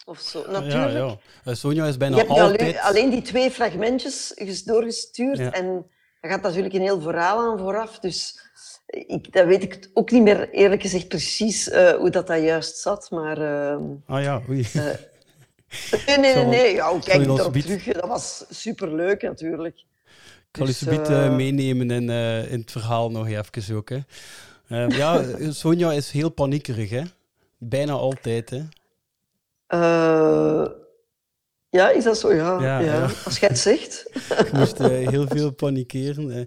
[0.05, 0.93] Of zo, natuurlijk.
[0.93, 1.17] Ja, ja.
[1.45, 2.79] Eh, Sonja is bijna altijd...
[2.79, 4.33] alleen die twee fragmentjes
[4.65, 5.39] doorgestuurd.
[5.39, 5.53] Ja.
[5.53, 5.87] En
[6.21, 7.99] daar gaat natuurlijk een heel verhaal aan vooraf.
[7.99, 8.41] Dus
[8.87, 12.77] ik, dat weet ik ook niet meer eerlijk gezegd precies eh, hoe dat, dat juist
[12.77, 13.11] zat.
[13.11, 14.67] Maar, ehm, Ah ja, oei.
[14.73, 14.85] eh,
[16.07, 16.45] nee, nee, nee.
[16.45, 16.75] nee.
[16.75, 17.85] Ja, kijk je ik terug?
[17.85, 19.85] Dat was superleuk natuurlijk.
[20.55, 23.89] Ik zal Dus, subiet eh, eh, meenemen in, eh, in het verhaal nog even ook.
[23.89, 23.99] Hè.
[24.69, 27.03] Ehm, ja, Sonja is heel paniekerig, hè?
[27.59, 28.63] Bijna altijd, hè?
[29.67, 30.67] eh,
[31.69, 32.33] ja, is dat zo?
[32.35, 34.07] Ja, Ja, als jij het zegt.
[34.47, 36.31] Ik moest eh, heel veel panikeren.
[36.31, 36.43] eh.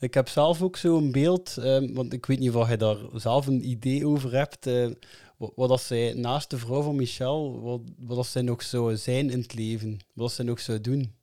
[0.00, 3.46] ik heb zelf ook zo'n beeld, ehm, want ik weet niet of je daar zelf
[3.46, 4.66] een idee over hebt.
[4.66, 4.88] eh,
[5.36, 8.96] wat, wat als zij naast de vrouw van Michel, wat, wat als zij nog zou
[8.96, 9.90] zijn in het leven?
[10.14, 11.14] Wat als zij nog zou doen?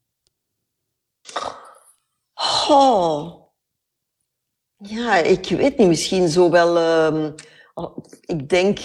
[2.70, 3.46] Oh.
[4.78, 5.88] Ja, ik weet niet.
[5.88, 6.76] Misschien zo wel...
[7.74, 8.80] oh, ik denk...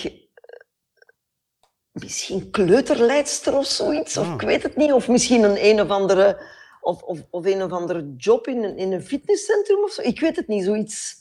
[1.92, 4.16] Misschien kleuterleidster of zoiets.
[4.16, 4.34] Of Ah.
[4.34, 4.92] ik weet het niet.
[4.92, 6.50] Of misschien een een of andere...
[6.80, 10.02] Of, of, of een of andere job in een, in een fitnesscentrum of zo.
[10.02, 10.64] Ik weet het niet.
[10.64, 11.16] Zoiets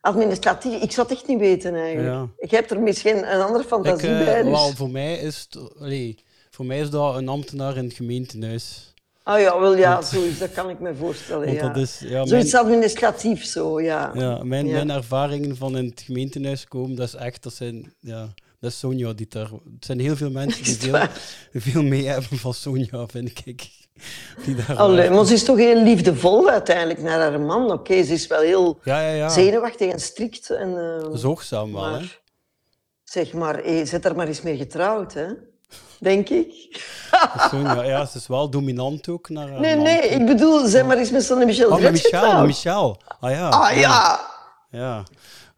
[0.00, 0.82] administratief.
[0.82, 2.14] Ik zou het echt niet weten eigenlijk.
[2.14, 2.28] Ja.
[2.38, 4.42] Ik heb er misschien een andere Ik, fantasie eh, bij.
[4.42, 4.50] Dus.
[4.52, 6.18] wel, voor, mij is het, allee,
[6.50, 8.94] voor mij is dat een ambtenaar in het gemeentehuis.
[9.26, 10.38] Ah ja, wel ja, zoiets.
[10.38, 11.46] Dat kan ik me voorstellen.
[11.46, 11.68] Want ja.
[11.68, 14.10] dat is, ja, Zoiets administratief zo, ja.
[14.14, 14.72] Ja, mijn, Ja.
[14.72, 18.28] mijn ervaringen van in het gemeentehuis komen, dat is echt, dat zijn, ja,
[18.60, 19.50] dat is Sonja die daar...
[19.50, 21.08] Het zijn heel veel mensen die veel,
[21.52, 23.68] veel mee hebben van Sonja, vind ik.
[24.44, 25.14] Die daar Allee, werken.
[25.14, 27.72] maar ze is toch heel liefdevol uiteindelijk naar haar man.
[27.72, 29.28] Oké, ze is wel heel Ja, ja, ja.
[29.28, 30.50] zenuwachtig en strikt.
[30.50, 31.90] En, eh, Zorgzaam wel, hè.
[31.90, 32.20] maar,
[33.04, 35.26] zeg maar, hey, zet er maar eens mee getrouwd, hè.
[35.98, 36.80] Denk ik.
[37.50, 40.10] Sonja, ja, ze is wel dominant ook naar haar Nee, nee, toe.
[40.10, 43.00] ik bedoel, zeg maar eens met zo'n Michel Oh, Michel, Michel.
[43.20, 43.48] Ah ja.
[43.48, 44.20] Ah ja!
[44.70, 45.02] Ja.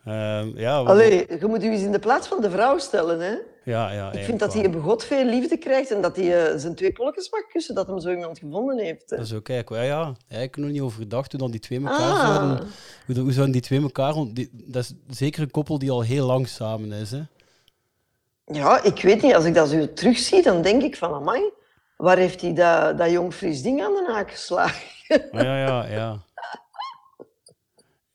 [0.04, 3.20] Ehm, ja, wel- Allee, je moet u eens in de plaats van de vrouw stellen,
[3.20, 3.34] hè.
[3.64, 6.74] ja, ja, Ik vind dat hij begot veel liefde krijgt en dat hij eh, zijn
[6.74, 9.10] twee polletjes mag kussen, dat hem zo iemand gevonden heeft.
[9.10, 9.16] hè.
[9.16, 10.14] Dat is ook kijk, ja, ja.
[10.28, 12.26] Ik heb nog niet over gedacht hoe dan die twee elkaar Ah.
[12.26, 12.66] zouden.
[13.06, 14.14] Hoe, hoe zouden die twee elkaar.
[14.32, 17.10] die- dat is zeker een koppel die al heel lang samen is.
[17.10, 17.20] Hè?
[18.52, 19.34] Ja, ik weet niet.
[19.34, 21.50] Als ik dat zo terugzie, dan denk ik van, amai,
[21.96, 24.82] waar heeft hij dat, dat jong fris ding aan de haak geslagen?
[25.08, 26.26] Ah, ja, ja, ja.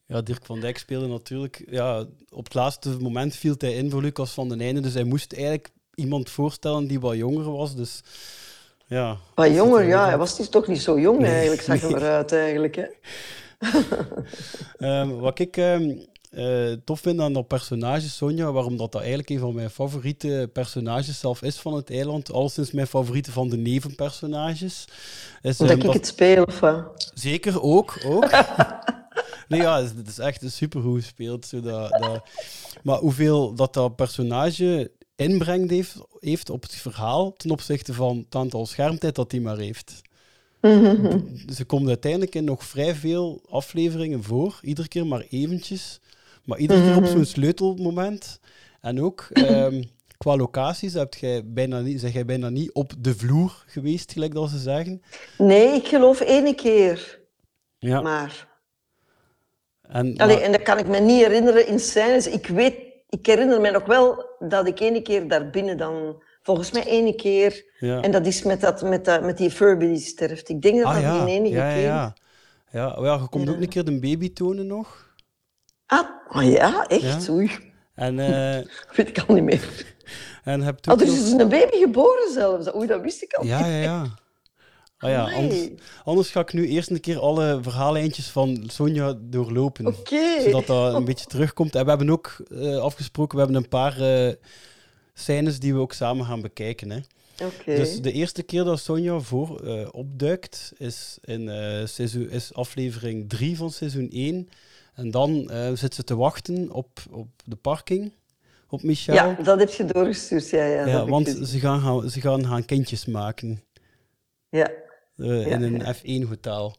[0.06, 1.64] Ja, Dirk van Dijk speelde natuurlijk.
[1.70, 4.82] Ja, op het laatste moment viel hij in voor Lucas van den Einde.
[4.82, 7.76] Dus hij moest eigenlijk iemand voorstellen die wat jonger was.
[7.76, 8.02] Dus
[8.86, 9.18] ja.
[9.36, 11.92] Maar jonger, er ja, hij was dus toch niet zo jong Nee, eigenlijk, zag hem
[11.92, 12.02] nee.
[12.02, 12.76] eruit eigenlijk.
[12.76, 12.86] Hè.
[14.78, 15.96] Ehm, wat ik ehm,
[16.34, 20.50] eh, tof vind aan dat personage Sonja, waarom dat, dat eigenlijk een van mijn favoriete
[20.54, 24.86] personages zelf is van het eiland, alleszins mijn favoriete van de nevenpersonages.
[25.42, 27.12] Is, Omdat ehm, ik het speel, of wat?
[27.14, 28.00] Zeker, ook.
[28.06, 28.32] ook.
[29.50, 31.46] nee, ja, het is, het is echt een supergoed gespeeld.
[31.46, 32.30] Zo dat, dat...
[32.84, 38.36] Maar hoeveel dat, dat personage inbrengt heeft, heeft op het verhaal ten opzichte van het
[38.36, 40.02] aantal schermtijd dat hij maar heeft.
[40.62, 41.20] Mhm.
[41.54, 46.00] Ze komt uiteindelijk in nog vrij veel afleveringen voor, iedere keer maar eventjes.
[46.44, 47.12] Maar iedere keer op Mhm.
[47.12, 48.40] zo'n sleutelmoment.
[48.82, 49.84] En ook ehm,
[50.18, 54.34] qua locaties heb jij bijna niet, zeg jij bijna niet op de vloer geweest, gelijk
[54.34, 55.02] dat ze zeggen.
[55.38, 57.20] Nee, ik geloof ene keer.
[57.80, 58.02] Ja.
[58.02, 58.48] Maar,
[59.82, 62.28] En, allee, maar- en dat kan ik me niet herinneren in scènes.
[62.28, 62.76] Ik weet,
[63.10, 66.24] ik herinner me nog wel dat ik ene keer daar binnen dan...
[66.46, 67.66] Volgens mij ene keer.
[67.80, 68.02] Ja.
[68.02, 70.50] En dat is met, dat, met, dat, met die Furby die sterft.
[70.50, 71.84] Ik denk dat Ah dat ja, die enige ja, ja, keer...
[71.84, 72.14] ja.
[72.72, 73.52] Ja, ja, je komt Ja.
[73.54, 75.13] ook een keer de baby tonen nog.
[75.86, 77.26] Ah, oh ja, echt?
[77.26, 77.34] Ja.
[77.34, 77.52] Oei,
[77.96, 78.20] En,
[78.60, 78.66] eh
[78.96, 79.86] weet ik al niet meer.
[80.44, 82.76] en hebt Oh, ook er nog- is een baby geboren zelfs.
[82.76, 83.68] Oei, dat wist ik al Ja, niet.
[83.68, 84.06] ja, ja.
[84.98, 85.68] Ah ja, anders,
[86.04, 89.86] anders ga ik nu eerst een keer alle verhaallijntjes van Sonja doorlopen.
[89.88, 90.42] Oké.
[90.42, 91.76] Zodat dat een beetje terugkomt.
[91.76, 94.34] En we hebben ook eh, afgesproken, we hebben een paar eh,
[95.14, 96.90] scènes die we ook samen gaan bekijken.
[96.90, 96.98] Hè.
[97.46, 97.76] Oké.
[97.76, 99.60] Dus de eerste keer dat Sonja voor
[99.92, 101.48] opduikt is in
[101.88, 104.50] seizoen, is aflevering 3 van seizoen 1.
[104.94, 108.12] En dan eh, zit ze te wachten op, op de parking,
[108.70, 109.16] op Michel.
[109.16, 110.50] Ja, dat heb je doorgestuurd.
[110.50, 113.64] Ja, ja, Ja, want ze gaan, gaan, ze gaan gaan kindjes maken
[114.50, 114.72] Ja.
[115.16, 115.96] eh, Ja, in een ja.
[115.96, 116.76] F1-hotel.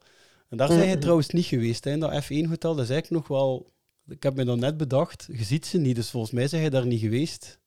[0.48, 2.74] En daar zijn je trouwens niet geweest, hè, in dat F1-hotel.
[2.74, 3.72] Dat is eigenlijk nog wel...
[4.08, 6.70] Ik heb me dan net bedacht, je ziet ze niet, dus volgens mij zijn je
[6.70, 7.58] daar niet geweest.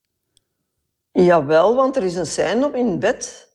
[1.11, 3.47] Jawel, want er is een scène op in bed.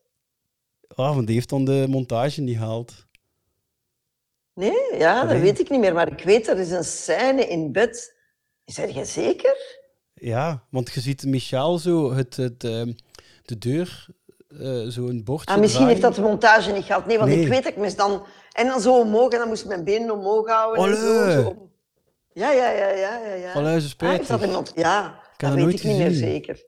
[0.95, 3.07] Ah, want die heeft dan de montage niet gehaald.
[4.55, 5.43] Nee, ja, dat Allee.
[5.43, 5.95] weet ik niet meer.
[5.95, 8.15] Maar ik weet, er is een scène in bed.
[8.65, 9.81] Is je zeker?
[10.15, 12.93] Ja, want je ziet Michel zo het, het, ehm,
[13.43, 14.07] de deur,
[14.49, 17.07] eh zo een bordje Ah, misschien heeft dat de montage niet gehad.
[17.07, 17.41] Nee, want Nee.
[17.41, 18.27] ik weet dat ik mis dan...
[18.53, 20.85] En dan zo omhoog, en dan moest ik mijn benen omhoog houden.
[20.85, 21.69] En zo, zo.
[22.33, 23.35] Ja, ja, ja, ja, ja.
[23.35, 23.53] ja.
[23.53, 24.73] Allee, ze Ah, dat iemand...
[24.75, 26.65] Ja, dat dat weet ik niet meer zeker.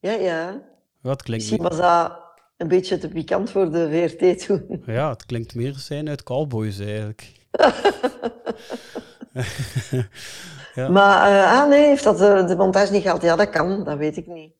[0.00, 0.62] Ja, ja.
[1.02, 2.25] Het klinkt, Misschien was dat
[2.56, 4.82] een beetje te pikant voor de VRT toen.
[4.86, 7.32] ja, het klinkt meer zijn uit Cowboys eigenlijk.
[10.74, 10.88] Ja.
[10.88, 13.22] Maar, eh, ah nee, heeft dat de, de montage niet gehaald?
[13.22, 14.52] Ja, dat kan, dat weet ik niet.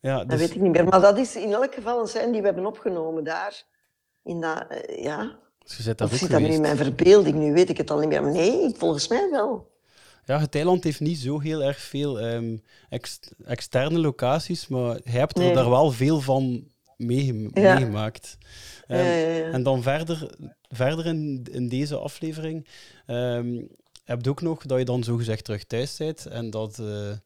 [0.00, 0.84] Ja, Dat dus- weet ik niet meer.
[0.84, 3.62] Maar dat is in elk geval een scène die we hebben opgenomen daar.
[4.24, 5.38] In dat, eh, ja.
[5.64, 7.36] Dus je zit daar Of ook zit dat nu in mijn verbeelding?
[7.36, 8.22] Nu weet ik het al niet meer.
[8.22, 9.70] Maar Nee, ik- volgens mij wel.
[10.24, 12.56] Ja, het eiland heeft niet zo heel erg veel ehm,
[12.88, 15.54] ex- externe locaties, maar je hebt er Nee.
[15.54, 16.64] daar wel veel van
[16.98, 17.04] Ja.
[17.74, 18.38] meegemaakt.
[18.86, 19.52] Ehm.
[19.52, 20.30] En dan verder,
[20.68, 22.66] verder in, in deze aflevering
[23.06, 23.60] ehm,
[24.04, 26.78] heb je ook nog dat je dan zogezegd terug thuis bent en dat...
[26.78, 27.16] eh, eh,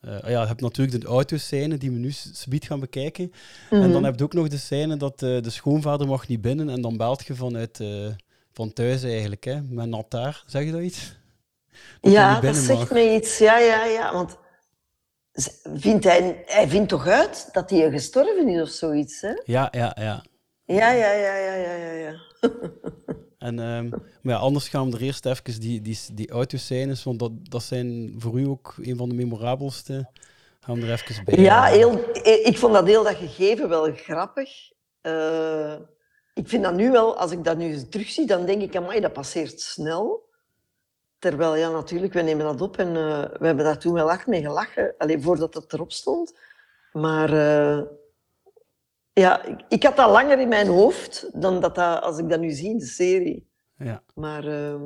[0.00, 3.32] ja, je hebt natuurlijk de autoscène die we nu subiet gaan bekijken.
[3.70, 3.92] En Mhm.
[3.92, 6.80] dan heb je ook nog de scène dat eh, de schoonvader mag niet binnen en
[6.80, 7.80] dan belt je vanuit
[8.52, 10.42] van thuis eigenlijk, hè, met Natar.
[10.46, 11.16] Zeg je dat iets?
[12.00, 13.38] Dat ja, dat zegt mij iets.
[13.38, 14.12] Ja, ja, ja.
[14.12, 14.36] Want
[15.74, 19.32] vindt hij, hij vindt toch uit dat hij gestorven is of zoiets, hè?
[19.44, 20.24] Ja, ja, ja.
[20.64, 21.92] Ja, ja, ja, ja, ja, ja.
[21.92, 22.14] ja.
[23.42, 27.18] En, ehm, maar ja, anders gaan we er eerst even die, die, die autoscènes, want
[27.18, 30.10] dat, dat zijn voor u ook een van de memorabelste.
[30.60, 31.38] Gaan we er even bij.
[31.38, 34.50] Ja, heel, ik vond dat heel dat gegeven wel grappig.
[35.00, 35.74] Eh,
[36.34, 39.12] ik vind dat nu wel, als ik dat nu terugzie, dan denk ik, amai, dat
[39.12, 40.30] passeert snel.
[41.22, 44.26] Terwijl, ja, natuurlijk, we nemen dat op en eh, we hebben daar toen wel echt
[44.26, 46.38] mee gelachen, alleen voordat het erop stond.
[46.92, 47.82] Maar eh,
[49.12, 52.40] ja, ik, ik had dat langer in mijn hoofd dan dat, dat als ik dat
[52.40, 53.50] nu zie in de serie.
[53.76, 54.82] Ja, Maar ehm,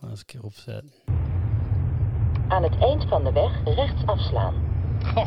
[0.00, 0.92] dat eens een keer opzetten.
[2.48, 4.69] Aan het eind van de weg rechts afslaan.
[5.06, 5.26] Goh,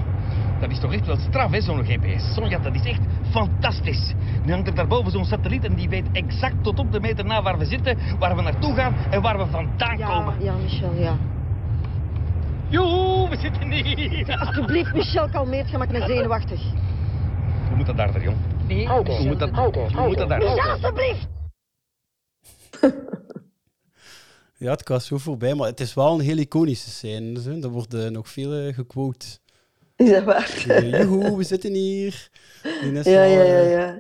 [0.60, 2.34] dat is toch echt wel straf, hè, zo'n GPS.
[2.34, 4.14] Sonja, dat is echt fantastisch.
[4.46, 7.42] Nu hangt er daarboven zo'n satelliet en die weet exact tot op de meter na
[7.42, 10.44] waar we zitten, waar we naartoe gaan en waar we vandaan komen.
[10.44, 11.18] Ja, Michel, ja.
[12.70, 14.38] Joe, we zitten hier.
[14.40, 15.70] Alsjeblieft, Michel, kalmeert.
[15.70, 16.62] Je maakt me zenuwachtig.
[17.68, 18.38] Hoe moet dat daar, jong?
[18.68, 20.40] Nee, Hoe moet dat, hoe moet dat daar?
[20.40, 21.28] Michel, alsjeblieft!
[24.64, 27.34] Ja, het gaat zo voorbij, maar het is wel een heel iconische scène.
[27.34, 27.62] Dus, hè.
[27.62, 29.26] Er wordt eh, nog veel eh, gequote.
[30.04, 30.64] Is dat waar?
[30.68, 32.30] Eh, Joehoe, we zitten hier.
[32.64, 33.94] Is Ja, wel, ja, ja, eh, ja.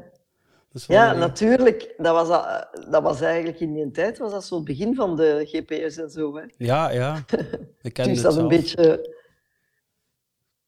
[0.71, 1.93] dat is wel Ja, een- natuurlijk.
[1.97, 5.15] Dat was, al- dat was eigenlijk in die tijd was dat zo het begin van
[5.15, 6.35] de GPS en zo.
[6.37, 6.43] Hè.
[6.57, 7.23] Ja, ja.
[7.81, 8.49] Ik ken Dus dat een zelf.
[8.49, 9.11] beetje...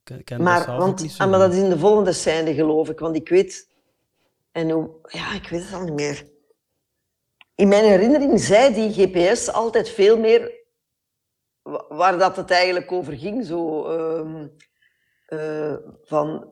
[0.03, 2.99] Ken dat Maar, want, ah, maar dat is in de volgende scène, geloof ik.
[2.99, 3.67] Want ik weet...
[4.51, 6.25] En hoe, ja, ik weet het al niet meer.
[7.55, 10.51] In mijn herinnering zei die GPS altijd veel meer
[11.61, 13.45] wa- waar dat het eigenlijk over ging.
[13.45, 14.47] Zo, ehm,
[15.25, 16.49] eh, van...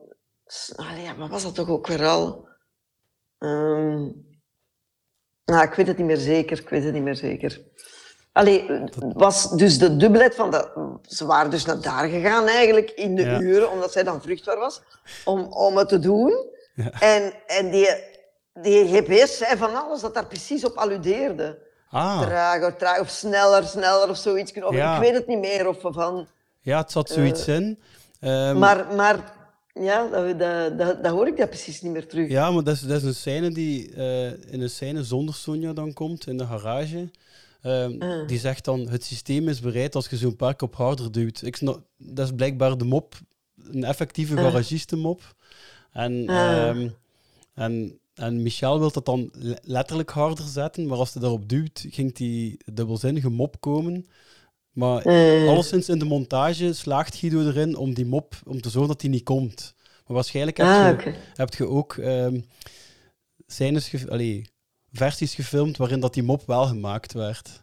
[1.04, 2.48] ja, wat was dat toch ook weer al?
[3.38, 4.02] Ehm,
[5.44, 6.58] nou, ik weet het niet meer zeker.
[6.58, 7.62] Ik weet het niet meer zeker.
[8.32, 10.72] Allee, het was dus de dubbelheid van dat...
[11.02, 13.40] Ze waren dus naar daar gegaan eigenlijk in de Ja.
[13.40, 14.82] uren, omdat zij dan vruchtbaar was,
[15.24, 16.32] om, om het te doen.
[17.00, 17.88] En, en die,
[18.52, 21.62] die GPS zei van alles dat daar precies op alludeerde.
[21.90, 22.20] Ah.
[22.22, 24.62] Trager, trager, of sneller, sneller of zoiets.
[24.62, 24.94] Of Ja.
[24.94, 25.68] Ik weet het niet meer.
[25.68, 26.26] Of van...
[26.60, 27.82] Ja, het zat zoiets Eh, in.
[28.24, 29.32] Ehm, Maar, maar
[29.72, 32.28] ja, dat, dat, dat, dat hoor ik dat precies niet meer terug.
[32.30, 35.72] Ja, maar dat is, dat is een scène die eh, in een scène zonder Sonja
[35.72, 37.10] dan komt in de garage.
[37.62, 38.28] Ehm, Ah.
[38.28, 41.42] Die zegt dan, het systeem is bereid als je zo'n paar keer op harder duwt.
[41.42, 43.14] Ik snap, dat is blijkbaar de mop,
[43.62, 44.42] een effectieve Ah.
[44.44, 45.34] garagistenmop.
[45.92, 46.68] En, Ah.
[46.68, 46.88] ehm,
[47.54, 51.84] en, en Michel wil dat dan le- letterlijk harder zetten, maar als hij daarop duwt,
[51.90, 54.06] ging die dubbelzinnige mop komen.
[54.74, 55.48] Maar Ah.
[55.48, 59.10] alleszins in de montage slaagt Guido erin om die mop, om te zorgen dat die
[59.10, 59.74] niet komt.
[60.06, 62.40] Maar waarschijnlijk heb, Ah, je, heb je ook ehm
[63.46, 64.50] scènes, ge- allee,
[64.92, 67.62] versies gefilmd waarin dat die mop wel gemaakt werd.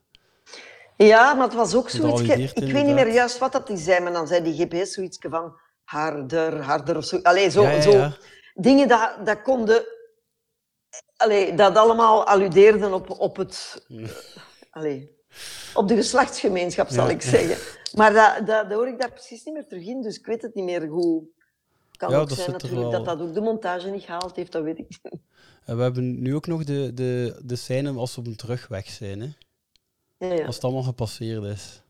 [0.97, 2.21] Ja, maar het was ook zoiets...
[2.54, 5.17] Ik weet niet meer juist wat dat die zei, maar dan zei die GPS zoiets
[5.30, 7.19] van harder, harder of zo.
[7.24, 8.10] Allee, zo, Ja, ja, zo
[8.54, 9.84] dingen dat, dat konden...
[11.17, 13.86] Allee, dat allemaal alludeerden op, op het...
[14.69, 15.19] Allee,
[15.74, 17.12] op de geslachtsgemeenschap, zal Ja.
[17.13, 17.58] ik zeggen.
[17.98, 20.41] Maar dat, dat, dat hoor ik daar precies niet meer terug in, dus ik weet
[20.41, 21.24] het niet meer hoe...
[21.98, 22.91] kan Ja, ook dat zijn natuurlijk wel.
[22.91, 25.22] dat dat ook de montage niet gehaald heeft, dat weet ik niet.
[25.65, 28.89] En we hebben nu ook nog de, de, de scène als ze op een terugweg
[28.89, 29.20] zijn.
[29.22, 29.28] Hè?
[30.28, 30.46] Ja, ja.
[30.46, 31.82] Als het allemaal gepasseerd is.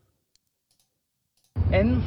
[1.70, 2.02] En?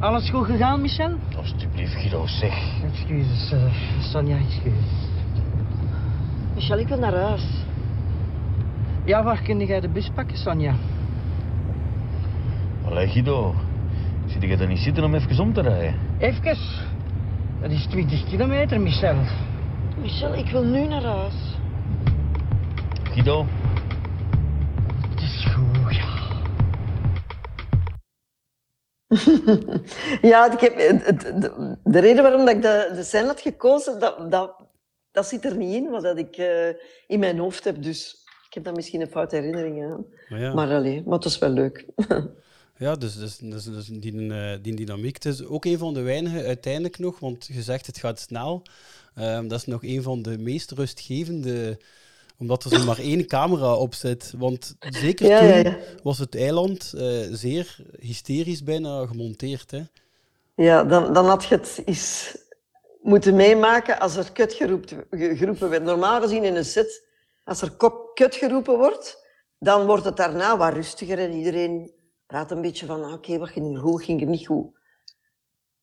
[0.00, 1.18] Alles goed gegaan, Michel?
[1.36, 2.82] Alsjeblieft, Guido, zeg.
[2.84, 4.92] Excuses, eh, Sonja, excuses.
[6.54, 7.63] Michel, ik wil naar huis.
[9.06, 10.74] Ja, waar kun jij de bus pakken, Sonja?
[12.84, 13.54] Allee, Guido.
[14.26, 15.98] Zit je er niet zitten om even om te rijden?
[16.18, 16.58] Even.
[17.60, 19.16] Dat is 20 kilometer, Michel.
[20.00, 21.34] Michel, ik wil nu naar huis.
[23.02, 23.46] Guido?
[25.10, 26.12] Het is goed, ja.
[30.30, 30.76] Ja, ik heb,
[31.40, 34.56] de, de reden waarom dat ik de, de scène had gekozen, dat, dat,
[35.12, 36.68] dat zit er niet in, wat dat ik eh,
[37.06, 37.82] in mijn hoofd heb.
[37.82, 38.23] Dus
[38.54, 40.04] ik heb daar misschien een foute herinnering aan.
[40.28, 40.54] Maar ja.
[40.54, 41.84] Maar, allee, maar het was wel leuk.
[42.76, 45.14] Ja, dus, dus, dus, dus die, eh, die dynamiek.
[45.14, 48.62] Het is ook een van de weinigen uiteindelijk nog, want je zegt het gaat snel.
[49.14, 51.78] Ehm, dat is nog een van de meest rustgevende,
[52.38, 54.32] omdat er zo maar één camera op zit.
[54.36, 55.76] Want zeker Ja, toen ja, ja.
[56.02, 59.70] was het eiland eh, zeer hysterisch bijna gemonteerd.
[59.70, 59.82] Hè?
[60.54, 62.36] Ja, dan, dan had je het eens
[63.02, 64.52] moeten meemaken als er kut
[65.10, 65.82] geroepen werd.
[65.82, 67.04] Normaal gezien in een set,
[67.44, 69.26] als er kop kut geroepen wordt,
[69.58, 71.94] dan wordt het daarna wat rustiger en iedereen
[72.26, 74.78] praat een beetje van, ah, oké, wat ging er goed, ging er niet goed.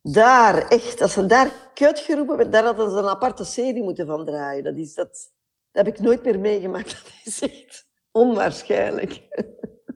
[0.01, 4.05] Daar, echt, als er daar kut geroepen werd, daar hadden ze een aparte serie moeten
[4.05, 4.63] van draaien.
[4.63, 5.31] Dat, is, dat,
[5.71, 6.89] dat heb ik nooit meer meegemaakt.
[7.03, 9.21] Dat is echt onwaarschijnlijk.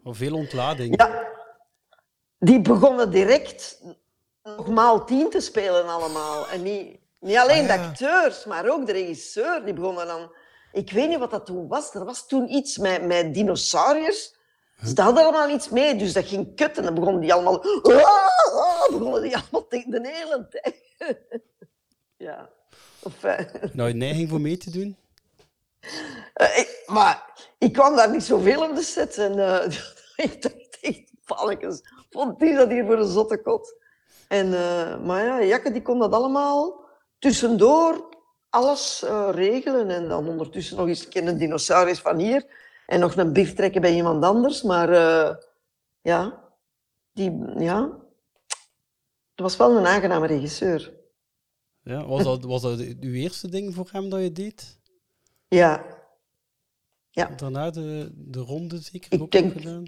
[0.04, 1.02] Maar veel ontlading.
[1.02, 1.28] Ja,
[2.38, 3.82] die begonnen direct
[4.44, 6.48] nog maal tien te spelen allemaal.
[6.48, 9.66] En niet, niet alleen Ah, de acteurs, maar ook de regisseur.
[9.66, 10.36] Die begonnen dan...
[10.76, 11.94] Ik weet niet wat dat toen was.
[11.94, 14.36] Er was toen iets met, met dinosauriërs.
[14.84, 16.78] Ze hadden allemaal iets mee, dus dat ging kut.
[16.78, 17.64] En dan begonnen die allemaal...
[17.64, 18.04] Ah,
[18.66, 20.84] ah, begonnen die allemaal tegen de hele tijd.
[22.28, 22.50] ja.
[23.04, 24.98] Enfin, Nou, je neiging voor mee te doen?
[26.34, 29.18] eh, ik, maar ik kwam daar niet zoveel op de set.
[29.18, 29.78] En eh,
[30.16, 33.76] ik dacht echt, palletjes, vond die dat hier voor een zotte kot?
[34.28, 36.84] En, eh, maar ja, Jakke die kon dat allemaal
[37.20, 38.15] tussendoor
[38.56, 39.90] alles eh, regelen.
[39.90, 42.46] En dan ondertussen nog eens een dinosaurus van hier.
[42.86, 44.62] En nog een bif trekken bij iemand anders.
[44.62, 45.36] Maar eh,
[46.02, 46.44] ja,
[47.14, 47.82] die, ja,
[49.32, 50.94] het was wel een aangename regisseur.
[51.82, 54.80] Ja, was, dat, was dat uw eerste ding voor hem dat je deed?
[55.48, 55.86] Ja.
[57.10, 57.26] Ja.
[57.26, 59.86] Daarna de, de ronde zeker Ik ook denk- gedaan?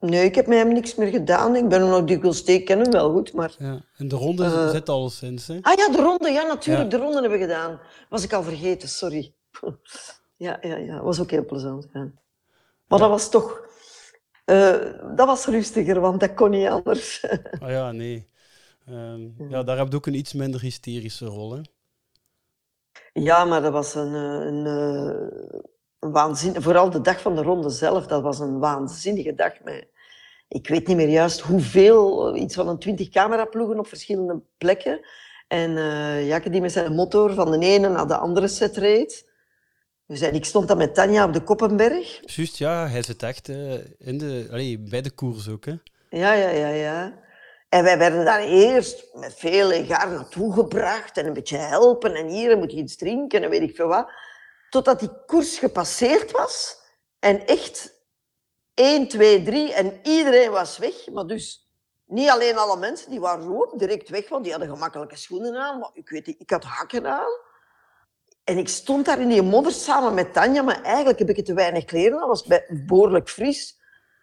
[0.00, 1.56] Nee, ik heb met hem niks meer gedaan.
[1.56, 3.54] Ik ben hem nog dikwijls tegen, ken hem wel goed, maar...
[3.58, 3.84] Ja.
[3.96, 5.58] En de ronde Eh, zit al sinds, hè?
[5.62, 6.92] Ah ja, de ronde, ja, natuurlijk.
[6.92, 6.98] Ja.
[6.98, 7.80] De ronde hebben we gedaan.
[8.08, 9.32] Was ik al vergeten, sorry.
[10.38, 11.02] Ja, ja, ja.
[11.02, 11.86] Was ook heel plezant.
[11.92, 12.10] Ja.
[12.88, 13.60] Maar dat was toch...
[14.44, 14.74] eh,
[15.16, 17.24] dat was rustiger, want dat kon niet anders.
[17.60, 18.28] Ah ja, nee.
[18.86, 21.60] Ehm, ja, daar heb je ook een iets minder hysterische rol, hè?
[23.12, 25.30] Ja, maar dat was een, eh, een, een
[26.12, 26.62] waanzin...
[26.62, 29.52] Vooral de dag van de ronde zelf, dat was een waanzinnige dag.
[29.64, 29.86] Met,
[30.48, 35.00] ik weet niet meer juist hoeveel, eh, iets van een twintig cameraploegen op verschillende plekken.
[35.48, 39.26] En eh Jakke die met zijn motor van de ene naar de andere set reed.
[40.06, 42.20] Dus ik stond dan met Tanja op de Koppenberg.
[42.24, 45.74] Juist, ja, hij zit echt eh, in de, allee, bij de koers ook, hè?
[46.10, 47.24] Ja, ja, ja, ja.
[47.68, 52.28] En wij werden daar eerst met veel egaar naartoe gebracht en een beetje helpen en
[52.28, 54.10] hier moet je iets drinken en weet ik veel wat.
[54.76, 56.78] Totdat die koers gepasseerd was
[57.18, 57.94] en echt
[58.74, 61.10] 1, 2, 3 en iedereen was weg.
[61.12, 61.70] Maar dus
[62.04, 65.78] niet alleen alle mensen, die waren ook direct weg, want die hadden gemakkelijke schoenen aan.
[65.78, 67.30] Maar ik weet ik had hakken aan.
[68.44, 71.54] En ik stond daar in die modder samen met Tanja, maar eigenlijk heb ik te
[71.54, 73.78] weinig kleren aan, was behoorlijk fris.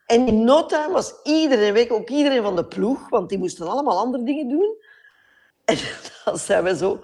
[0.06, 3.68] En in no time was iedereen weg, ook iedereen van de ploeg, want die moesten
[3.68, 4.78] allemaal andere dingen doen.
[5.66, 5.78] En
[6.26, 6.99] dan zijn we zo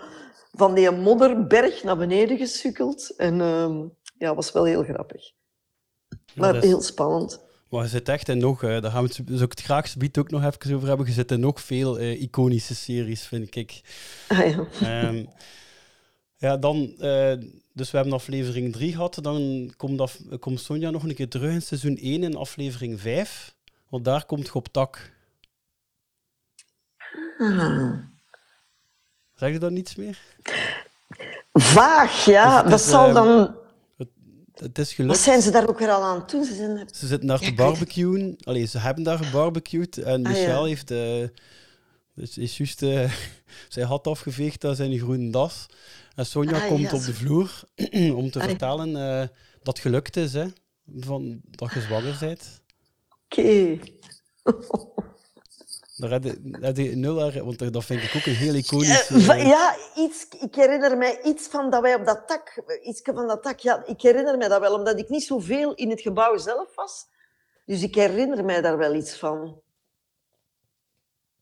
[0.52, 3.16] van die modderberg naar beneden gesukkeld.
[3.18, 3.88] En ehm
[4.18, 5.32] ja, was wel heel grappig.
[6.36, 7.48] Maar is- heel spannend.
[7.70, 10.10] Maar je zit echt in nog, eh, daar gaan we het dus ook het graagste
[10.20, 11.06] ook nog even over hebben.
[11.06, 13.82] Je zit in nog veel eh, iconische series, vind ik.
[14.28, 14.68] Ah, ja.
[14.82, 15.26] Ehm,
[16.38, 17.34] ja, dan, eh,
[17.74, 19.20] dus we hebben aflevering 3 gehad.
[19.22, 23.56] Dan komt, af, komt Sonja nog een keer terug in seizoen 1 in aflevering 5.
[23.90, 25.14] Want daar komt je op tak.
[27.38, 27.94] Ah.
[29.40, 30.20] Zeg je dan niets meer?
[31.54, 32.62] Vaag, ja.
[32.62, 33.56] Dus dat is, zal ehm, dan...
[34.54, 35.20] Het is Wat gelukt.
[35.20, 36.44] zijn ze daar ook weer al aan doen?
[36.46, 36.86] Ze zijn er...
[36.92, 38.36] Ze zitten daar te barbecuen.
[38.44, 39.98] Allee, ze hebben daar gebarbecued.
[39.98, 40.76] En Ah, Michel ja.
[40.76, 40.88] heeft...
[42.16, 43.12] dus is juist eh,
[43.70, 45.66] zijn hat afgeveegd uit zijn groene das.
[46.16, 47.62] En Sonja Ah, komt ja, op de vloer
[48.22, 48.50] om te Ah, ja.
[48.50, 49.28] vertellen eh,
[49.64, 50.34] dat het gelukt is.
[50.34, 50.46] Hè,
[51.00, 52.62] van, dat je zwanger bent.
[53.26, 53.78] Oké.
[56.00, 56.12] Daar
[56.62, 59.20] heb je, nul aan- Want dat vind ik ook een heel Eh, iconische...
[59.20, 63.28] va- ja, iets, ik herinner mij iets van dat wij op dat tak, iets van
[63.28, 66.38] dat tak, ja, ik herinner mij dat wel, omdat ik niet zoveel in het gebouw
[66.38, 67.08] zelf was.
[67.66, 69.62] Dus ik herinner mij daar wel iets van.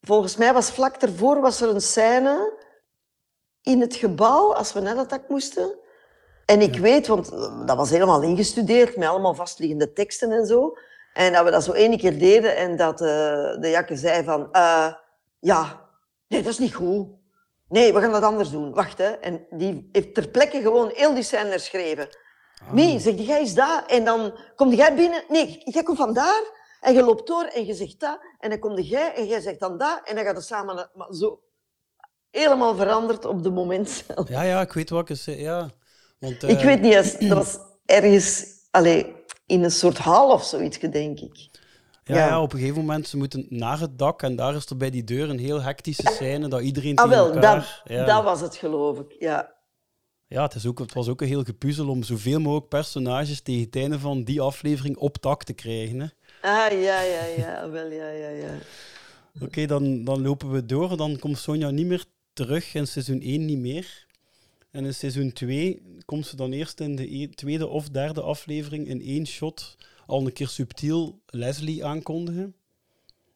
[0.02, 2.54] Volgens mij was vlak daarvoor was er een scène
[3.62, 5.76] in het gebouw, als we naar dat tak moesten.
[6.46, 7.30] En ik weet, want
[7.68, 10.78] dat was helemaal ingestudeerd, met allemaal vastliggende teksten en zo.
[11.18, 13.08] En dat we dat zo één keer deden en dat eh,
[13.60, 14.52] de Jakke zei van...
[14.52, 14.94] eh,
[15.40, 15.82] ja,
[16.28, 17.08] nee, dat is niet goed.
[17.70, 18.74] Nee, we gaan dat anders doen.
[18.74, 19.10] Wacht, hè.
[19.10, 22.08] En die heeft ter plekke gewoon heel die scène herschreven.
[22.72, 23.86] Nee, zegt jij is daar.
[23.86, 25.24] En dan kom jij binnen.
[25.28, 26.44] Nee, jij komt van daar.
[26.82, 28.20] En je loopt door en je zegt dat.
[28.40, 30.02] En dan kom jij en jij zegt dan dat.
[30.04, 30.90] En dan gaat het samen...
[30.94, 31.42] Maar zo
[32.32, 34.30] helemaal veranderd op de moment zelf.
[34.30, 35.42] Ja, ja, ik weet wat ik zei.
[35.42, 35.70] Ja.
[36.20, 38.56] Want, Ik eh, weet niet, eens, dat was ergens...
[38.72, 39.17] Allee,
[39.48, 41.50] in een soort hal of zoiets, denk ik.
[42.04, 42.28] Ja, Ja.
[42.28, 42.42] ja.
[42.42, 45.04] op een gegeven moment ze moeten naar het dak en daar is er bij die
[45.04, 47.56] deur een heel hectische scène dat iedereen Ah, wel, elkaar...
[47.56, 48.06] dat, ja.
[48.06, 49.16] dat was het, geloof ik.
[49.20, 49.56] Ja.
[50.30, 53.64] Ja, het, is ook, het was ook een heel gepuzzel om zoveel mogelijk personages tegen
[53.66, 56.00] het einde van die aflevering op tak te krijgen.
[56.00, 56.08] Hè.
[56.42, 57.70] Ah, ja, ja, ja.
[57.70, 58.50] Wel, ja, ja, ja.
[59.42, 60.98] Oké, dan, dan lopen we door.
[60.98, 64.07] Dan komt Sonja niet meer terug in seizoen 1 niet meer.
[64.72, 68.88] En in seizoen 2 komt ze dan eerst in de e- tweede of derde aflevering
[68.88, 72.56] in één shot al een keer subtiel Leslie aankondigen.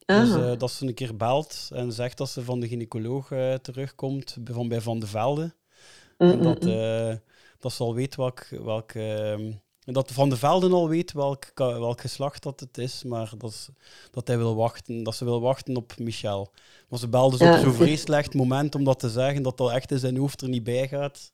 [0.06, 3.54] Dus eh, dat ze een keer belt en zegt dat ze van de gynaecoloog eh,
[3.54, 5.54] terugkomt, van bij Van de Velde.
[6.18, 6.70] Mm, En mm, dat, mm.
[6.70, 7.16] eh,
[7.60, 8.48] dat ze al weet welk...
[8.50, 9.52] welk ehm,
[9.86, 13.70] dat Van de Velden al weet welk, welk geslacht dat het is, maar dat, is-
[14.12, 16.52] dat, hij wil wachten, dat ze wil wachten op Michel.
[16.90, 19.72] Maar ze belde dus Ja, op zo'n slecht moment om dat te zeggen, dat dat
[19.72, 21.32] echt in zijn hoofd er niet bij gaat.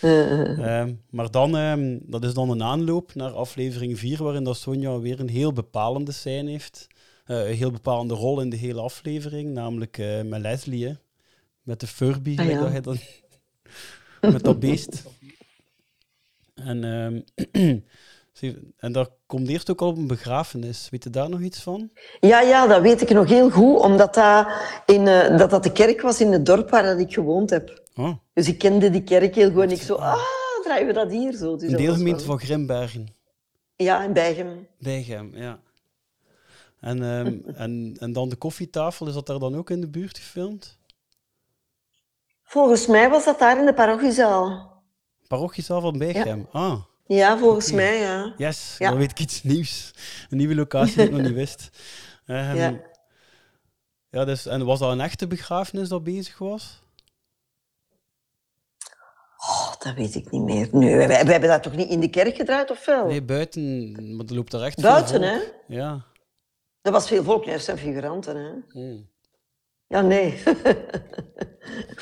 [0.00, 0.80] Eh, eh, eh.
[0.80, 4.98] Ehm, maar dan, ehm, dat is dan een aanloop naar aflevering 4, waarin dat Sonja
[4.98, 6.86] weer een heel bepalende scène heeft.
[7.24, 10.92] Eh, een heel bepalende rol in de hele aflevering, namelijk eh, met Leslie, hè.
[11.62, 12.60] met de Furby, Ah, ja.
[12.60, 12.98] dat hij dan,
[14.32, 15.02] met dat beest.
[16.60, 17.24] En,
[18.32, 20.88] ze- en daar komt eerst ook al op een begrafenis.
[20.90, 21.90] Weet je daar nog iets van?
[22.20, 24.46] Ja, ja, dat weet ik nog heel goed, omdat dat,
[24.86, 27.82] in, eh, dat, dat de kerk was in het dorp waar dat ik gewoond heb.
[27.94, 30.18] Oh, Dus ik kende die kerk heel goed en ik zo, ah,
[30.62, 31.56] draaien we dat hier zo.
[31.56, 33.14] Dus een deelgemeente van Grimbergen.
[33.76, 34.66] Ja, in Bijgem.
[34.78, 35.60] Bijgem, ja.
[36.80, 40.18] En, ehm, en, en dan de koffietafel, is dat daar dan ook in de buurt
[40.18, 40.78] gefilmd?
[42.42, 44.69] Volgens mij was dat daar in de parochiezaal.
[45.34, 46.48] Parochiezaal van Bijgem.
[46.52, 48.34] Ah, Ja, volgens mij, ja.
[48.36, 48.88] yes, Ja.
[48.90, 49.94] dan weet ik iets nieuws.
[50.30, 51.70] Een nieuwe locatie die ik nog niet wist.
[52.26, 52.80] Ehm, Ja.
[54.08, 56.82] ja, dus, en was dat een echte begrafenis dat bezig was?
[59.36, 60.68] Oh, dat weet ik niet meer.
[60.72, 63.06] Nee, we, hebben dat toch niet in de kerk gedraaid, of wel?
[63.06, 65.38] Nee, buiten, maar er loopt daar echt Buiten, hè?
[65.66, 66.04] Ja.
[66.82, 68.50] Er was veel volk, er zijn figuranten, hè?
[68.80, 69.08] Hmm.
[69.86, 70.42] Ja, nee.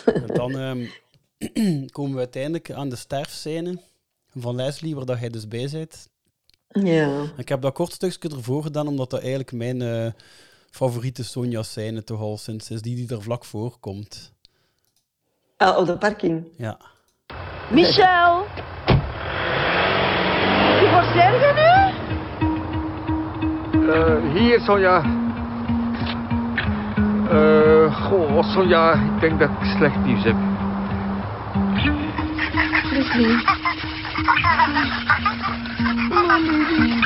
[0.04, 0.86] En dan ehm,
[1.96, 3.80] komen we uiteindelijk aan de sterfscène
[4.36, 6.08] van Leslie, waar dat hij dus bij zit.
[6.68, 7.24] ja.
[7.36, 10.12] Ik heb dat kort stukje ervoor gedaan, omdat dat eigenlijk mijn eh,
[10.70, 14.32] favoriete Sonja-scène toch al sinds is, die die er vlak voor komt.
[15.56, 16.44] Ah, op de parking.
[16.56, 16.78] Ja.
[17.70, 18.44] Michel!
[21.14, 21.70] Zijn we nu?
[23.92, 25.02] Eh, hier, Sonja.
[27.30, 30.36] Eh, goh, Sonja, ik denk dat ik slecht nieuws heb.
[32.98, 33.38] Leslie.
[36.10, 37.00] Oh, baby.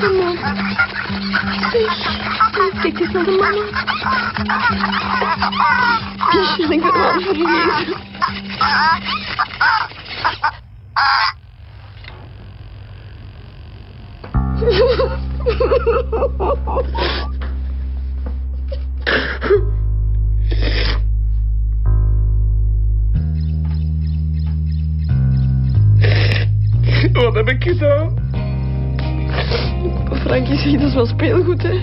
[0.00, 0.38] Kom op.
[1.70, 1.94] Zeg,
[2.80, 3.64] kijk eens naar de mama.
[6.32, 8.08] Michel, ik ben wel vergeten.
[27.24, 28.14] Wat heb ik gedaan?
[30.12, 31.78] Frankie zegt, dat is wel speelgoed, hè.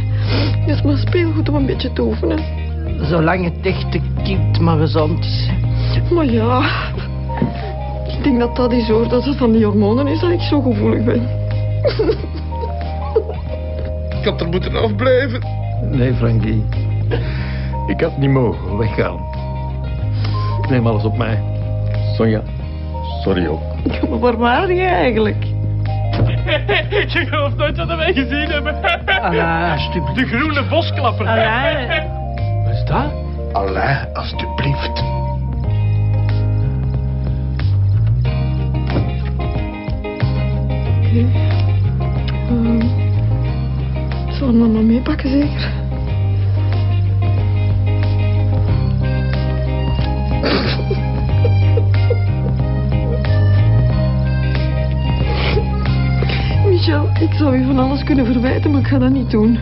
[0.65, 2.39] Dat is maar speelgoed om een beetje te oefenen.
[3.01, 5.49] Zolang het echt te kind maar gezond is.
[6.11, 6.61] Maar ja,
[8.17, 10.61] ik denk dat dat is hoor, dat het van die hormonen is dat ik zo
[10.61, 11.21] gevoelig ben.
[14.19, 15.41] Ik had er moeten afblijven.
[15.91, 16.65] Nee, Frankie.
[17.88, 19.19] Ik had niet mogen weggaan.
[20.61, 21.43] Ik neem alles op mij.
[22.15, 22.41] Sonja,
[23.28, 23.61] sorry ook.
[23.91, 25.45] Ja, maar waar waren jij eigenlijk?
[26.89, 28.84] Ik geloof nooit dat wij gezien hebben.
[29.21, 30.15] Alain, alsjeblieft.
[30.15, 31.28] De groene bosklapper.
[31.28, 32.09] Alain.
[32.63, 33.11] Wat is dat?
[33.51, 35.03] Alain, alstublieft.
[40.97, 41.25] Oké.
[42.49, 42.82] Ehm,
[44.30, 45.87] zal hem dan maar meepakken, zeker?
[57.48, 59.60] Zou je van alles kunnen verwijten, maar ik ga dat niet doen.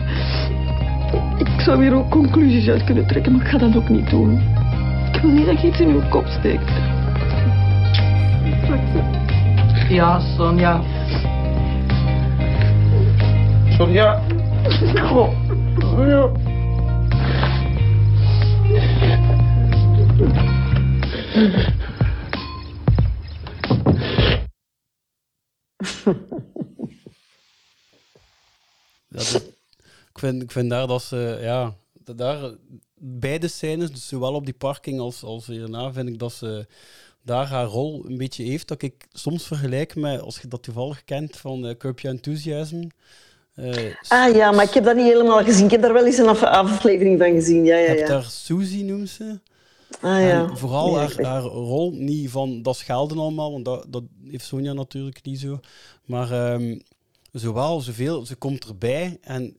[1.38, 4.40] Ik zou hier ook conclusies uit kunnen trekken, maar ik ga dat ook niet doen.
[5.12, 6.70] Ik wil niet dat je iets in uw kop steekt.
[9.88, 10.80] Ja, Sonja.
[13.68, 14.20] Sonja.
[14.94, 15.32] Goh.
[16.06, 16.30] Ja.
[29.08, 29.54] Dat is-
[30.16, 32.54] ik, vind, ik vind daar dat ze, ja, dat daar,
[32.98, 36.66] beide scènes, dus zowel op die parking als, als hierna, vind ik dat ze
[37.22, 38.68] daar haar rol een beetje heeft.
[38.68, 42.88] Dat ik soms vergelijk met, als je dat toevallig kent, van uh, Curb Your Enthusiasm.
[43.56, 45.64] Uh, ah ja, maar ik heb dat niet helemaal gezien.
[45.64, 47.64] Ik heb daar wel eens een af aflevering van gezien.
[47.64, 48.06] Ja, ja, je hebt ja.
[48.06, 49.40] daar Susie, noemt ze.
[50.00, 50.48] Ah, ja.
[50.48, 54.72] En vooral Nee, haar, rol, niet van dat schelden allemaal, want dat, dat heeft Sonja
[54.72, 55.60] natuurlijk niet zo.
[56.04, 56.78] Maar ehm,
[57.32, 59.56] zowel, zoveel, ze komt erbij en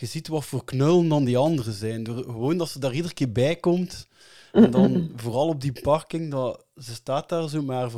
[0.00, 2.02] je ziet wat voor knullen dan die anderen zijn.
[2.02, 4.06] Door, gewoon dat ze daar iedere keer bij komt.
[4.52, 7.90] En dan vooral op die parking, dat, ze staat daar zo maar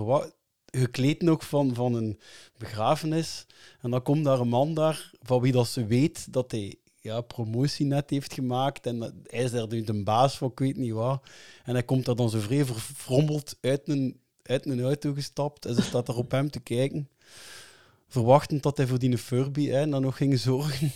[0.66, 2.18] gekleed nog van, van een
[2.58, 3.46] begrafenis.
[3.80, 7.20] En dan komt daar een man daar, van wie dat ze weet dat hij ja,
[7.20, 8.86] promotie net heeft gemaakt.
[8.86, 11.22] En dat, hij is daar nu de baas van, ik weet niet wat.
[11.64, 15.66] En hij komt daar dan zo vrij verfrommeld uit een, uit een auto gestapt.
[15.66, 17.08] En ze staat daar op hem te kijken.
[18.08, 20.92] Verwachtend dat hij voor die Furby hè, dan nog ging zorgen.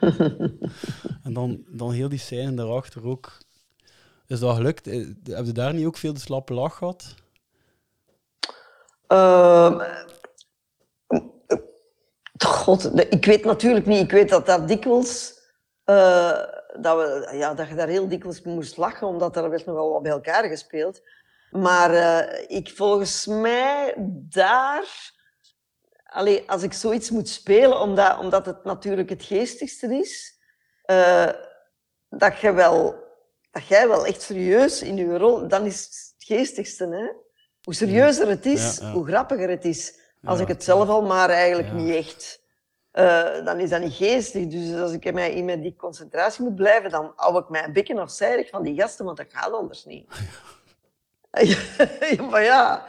[1.24, 3.38] en dan, dan heel die scène daarachter ook.
[4.26, 4.86] Is dat gelukt?
[4.86, 7.14] Eh, Heb je daar niet ook veel de slappe lach gehad?
[9.06, 9.80] Ehm,
[12.44, 14.02] God, ik weet natuurlijk niet.
[14.02, 15.34] Ik weet dat dat dikwijls...
[15.84, 16.38] eh,
[16.80, 20.02] dat, we, ja, dat je daar heel dikwijls moest lachen, omdat er werd nogal wat
[20.02, 21.00] bij elkaar gespeeld.
[21.50, 23.94] Maar eh, ik volgens mij
[24.28, 25.16] daar...
[26.08, 30.38] Allee, als ik zoiets moet spelen, omdat, omdat het natuurlijk het geestigste is,
[30.82, 31.28] eh,
[32.08, 32.94] dat, je wel,
[33.50, 35.48] dat jij wel echt serieus in je rol...
[35.48, 37.12] Dan is het geestigste, hè?
[37.62, 38.92] Hoe serieuzer het is, Ja, ja.
[38.92, 39.98] hoe grappiger het is.
[40.24, 41.74] Als Ja, ik het zelf al maar eigenlijk Ja.
[41.74, 42.42] niet echt...
[42.90, 44.46] eh, dan is dat niet geestig.
[44.46, 47.72] Dus als ik in mij in mijn die concentratie moet blijven, dan hou ik mijn
[47.72, 50.06] bekken afzijdig van die gasten, want dat gaat anders niet.
[52.16, 52.86] ja, maar ja,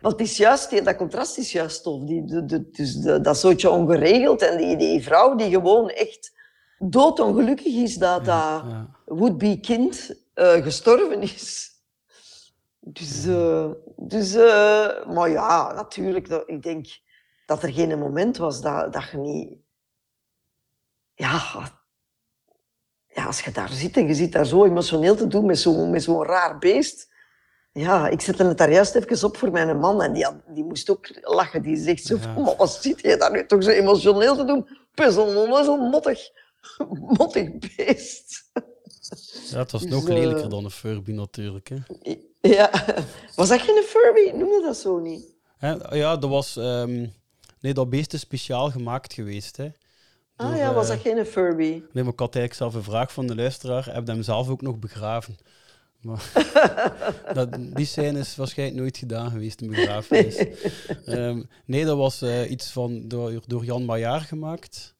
[0.00, 2.04] want het is juist, dat contrast is juist tof.
[2.04, 6.32] Die, de, de, dus de, dat zootje ongeregeld en die, die vrouw die gewoon echt
[6.78, 8.62] doodongelukkig is dat dat
[9.04, 11.68] would-be kind eh, gestorven is.
[12.80, 16.86] Dus, eh, dus eh, maar ja, natuurlijk, dat, ik denk
[17.46, 19.58] dat er geen moment was dat, dat je niet...
[21.14, 21.42] Ja,
[23.06, 25.90] ja, als je daar zit en je zit daar zo emotioneel te doen met zo'n
[25.90, 27.09] met zo'n raar beest.
[27.72, 30.64] Ja, ik zette het daar juist even op voor mijn man en die, had- die
[30.64, 31.62] moest ook lachen.
[31.62, 34.68] Die zegt zo van, "Maar wat zit je daar nu toch zo emotioneel te doen?
[34.94, 36.20] Puzzel, zo'n mottig,
[37.18, 38.50] mottig beest.
[39.50, 41.68] Ja, het was Dus, nog eh, lelijker dan een Furby natuurlijk.
[41.68, 41.76] Hè.
[42.40, 42.70] Ja,
[43.34, 44.30] was dat geen Furby?
[44.36, 45.34] Noem je dat zo niet?
[45.90, 46.56] Ja, dat was...
[46.56, 47.06] ehm,
[47.60, 49.56] nee, dat beest is speciaal gemaakt geweest.
[49.56, 49.68] Hè.
[50.36, 51.82] Ah ja, was eh, dat geen Furby?
[51.92, 53.84] Nee, maar ik had eigenlijk zelf een vraag van de luisteraar.
[53.94, 55.36] Heb je hem zelf ook nog begraven?
[56.00, 56.30] Maar
[57.34, 60.36] dat, die scène is waarschijnlijk nooit gedaan geweest, een begrafenis.
[60.36, 60.54] Nee.
[61.04, 64.94] Ehm, nee, dat was eh, iets van, door, door Jan Maillard gemaakt.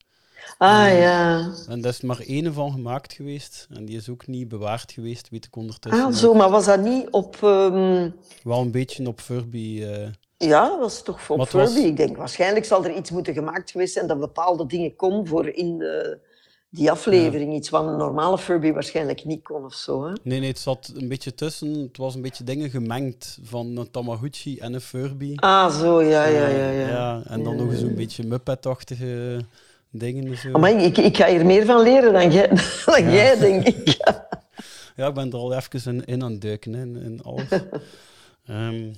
[0.59, 1.53] Ah Eh, ja.
[1.69, 3.67] En daar is maar één van gemaakt geweest.
[3.71, 6.05] En die is ook niet bewaard geweest, weet ik ondertussen.
[6.05, 7.37] Ah, zo, maar was dat niet op...
[7.43, 8.11] ehm,
[8.43, 9.83] Wel een beetje op Furby.
[9.83, 11.87] eh, Ja, dat was toch op was- Furby.
[11.87, 15.49] Ik denk, waarschijnlijk zal er iets moeten gemaakt geweest zijn dat bepaalde dingen kon voor
[15.49, 16.19] in de,
[16.71, 17.55] die aflevering.
[17.55, 20.07] Iets wat een normale Furby waarschijnlijk niet kon of zo.
[20.07, 20.13] Hè?
[20.23, 21.75] Nee, nee, het zat een beetje tussen.
[21.75, 25.33] Het was een beetje dingen gemengd van een Tamagotchi en een Furby.
[25.37, 26.71] Ah, zo, ja, ja, ja.
[26.71, 26.89] ja.
[26.89, 27.95] ja en dan Ja, nog zo'n ja.
[27.95, 29.41] beetje Muppet-achtige
[29.91, 30.27] dingen.
[30.27, 30.51] en Zo.
[30.59, 32.49] Maar ik, ik ga hier meer van leren dan jij,
[32.87, 33.97] dan jij denk ik.
[34.97, 37.49] Ja, ik ben er al even in, in aan het duiken, hè, in, in alles.
[38.47, 38.93] Ehm,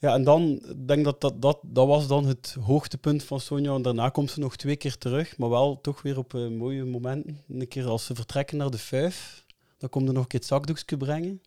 [0.00, 3.74] ja, en dan, ik denk dat dat, dat dat was dan het hoogtepunt van Sonja.
[3.74, 6.84] En daarna komt ze nog twee keer terug, maar wel toch weer op eh, mooie
[6.84, 7.38] momenten.
[7.48, 9.44] Een keer als ze vertrekken naar de vijf,
[9.78, 11.42] dan komt er nog een keer het zakdoekje brengen.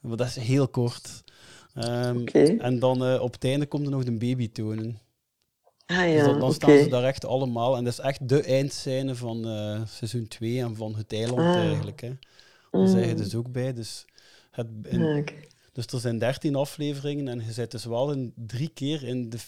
[0.00, 1.22] Maar dat is heel kort.
[1.74, 2.24] Ehm,
[2.58, 4.98] En dan eh, op het einde komt er nog de baby tonen.
[5.86, 7.76] Ah Dus ja, dan, staan ze daar echt allemaal.
[7.76, 11.54] En dat is echt de eindscène van eh, seizoen 2 en van het eiland Ah.
[11.56, 12.00] eigenlijk.
[12.00, 12.08] Hè.
[12.70, 12.86] Daar Mm.
[12.88, 13.72] zijn je dus ook bij.
[13.72, 14.04] Dus,
[14.50, 15.26] het, in- Ah.
[15.72, 19.38] Dus er zijn 13 afleveringen en je zit dus wel in drie keer in de,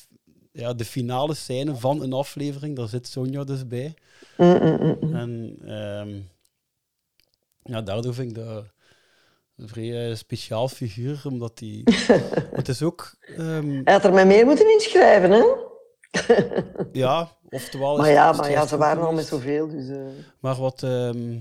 [0.53, 2.77] ja, de finale scène van een aflevering.
[2.77, 3.95] Daar zit Sonja dus bij.
[4.37, 5.15] Mm, mm, mm.
[5.15, 6.21] En ehm,
[7.63, 8.65] ja, daardoor vind ik dat
[9.57, 11.83] een vrij eh, speciaal figuur, omdat die...
[12.61, 13.15] het is ook...
[13.37, 15.45] ehm, Hij had er mij meer moeten inschrijven, hè?
[16.93, 17.93] Ja, oftewel...
[17.93, 19.69] is Maar ja, maar ja, ze waren al met zoveel.
[19.69, 19.97] Dus, eh.
[20.41, 21.39] Maar wat ehm,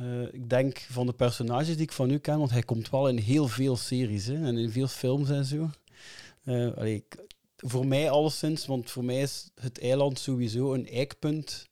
[0.00, 3.08] eh, ik denk van de personages die ik van u ken, want hij komt wel
[3.08, 5.70] in heel veel series hè, en in veel films en zo.
[6.44, 7.18] Eh, allee, ik-
[7.56, 11.68] voor mij alleszins, want voor mij is het eiland sowieso een eikpunt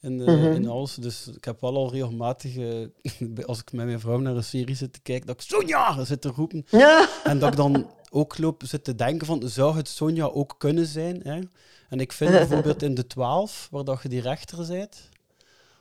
[0.00, 0.52] in, eh, Mhm.
[0.52, 0.94] in alles.
[0.94, 2.56] Dus ik heb wel al regelmatig,
[3.46, 6.20] als ik met mijn vrouw naar een serie zit te kijken, dat ik Sonja zit
[6.20, 6.64] te roepen.
[6.70, 7.08] Ja.
[7.24, 10.86] En dat ik dan ook loop zit te denken van, zou het Sonja ook kunnen
[10.86, 11.20] zijn?
[11.22, 11.40] Hè?
[11.88, 15.08] En ik vind bijvoorbeeld in de 12, waar dat je die rechter bent,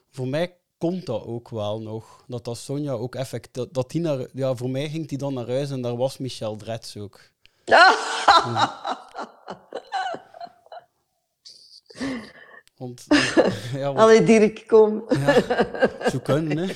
[0.10, 2.24] voor mij komt dat ook wel nog.
[2.28, 3.50] Dat dat Sonja ook effect...
[3.54, 6.18] Dat, dat die naar, ja, voor mij ging die dan naar huis en daar was
[6.18, 7.20] Michel Drets ook.
[12.78, 13.06] Want,
[13.74, 15.04] ja, want- Allee, Dirk, kom.
[15.10, 15.42] Ja,
[16.10, 16.74] zo kunnen, hè.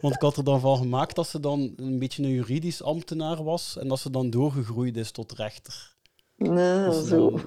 [0.00, 3.44] Want ik had er dan van gemaakt dat ze dan een beetje een juridisch ambtenaar
[3.44, 5.94] was en dat ze dan doorgegroeid is tot rechter.
[6.36, 7.40] Nou, Dat ze zo.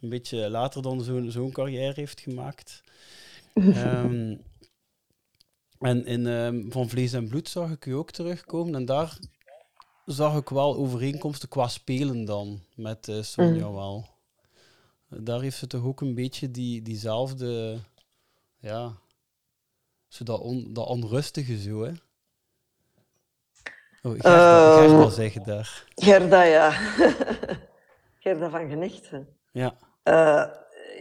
[0.00, 2.82] een beetje later dan zo'n zo'n carrière heeft gemaakt.
[3.54, 4.36] Ehm,
[5.82, 8.74] en in ehm, Van Vlees en Bloed zag ik u ook terugkomen.
[8.74, 9.18] En daar
[10.06, 13.74] zag ik wel overeenkomsten qua spelen dan met eh, Sonja Mhm.
[13.74, 14.06] wel.
[15.08, 17.78] Daar heeft ze toch ook een beetje die, diezelfde,
[18.58, 18.92] ja,
[20.08, 21.92] zo dat, on, dat onrustige zo, hè.
[24.02, 25.84] Oh, Gerda, Ehm, Gerda zeggen daar.
[25.94, 26.70] Gerda, ja.
[28.22, 29.28] Gerda van Genechten.
[29.52, 29.74] Ja.
[30.02, 30.44] Eh,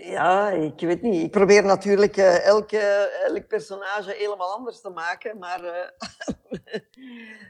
[0.03, 1.23] ja, ik weet niet.
[1.23, 2.77] Ik probeer natuurlijk elke,
[3.27, 5.89] elk personage helemaal anders te maken, maar eh,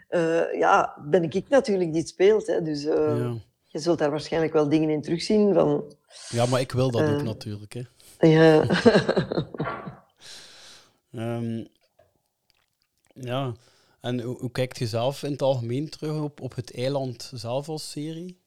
[0.49, 2.47] eh, ja, ben ik, ik natuurlijk die het speelt.
[2.47, 3.33] Hè, dus Ja.
[3.65, 5.95] je zult daar waarschijnlijk wel dingen in terugzien van...
[6.29, 7.83] Ja, maar ik wil dat ook natuurlijk, hè.
[8.27, 8.63] Ja.
[11.11, 11.65] Ehm,
[13.13, 13.53] ja,
[14.01, 17.69] en hoe, hoe kijkt je zelf in het algemeen terug op, op het eiland zelf
[17.69, 18.40] als serie?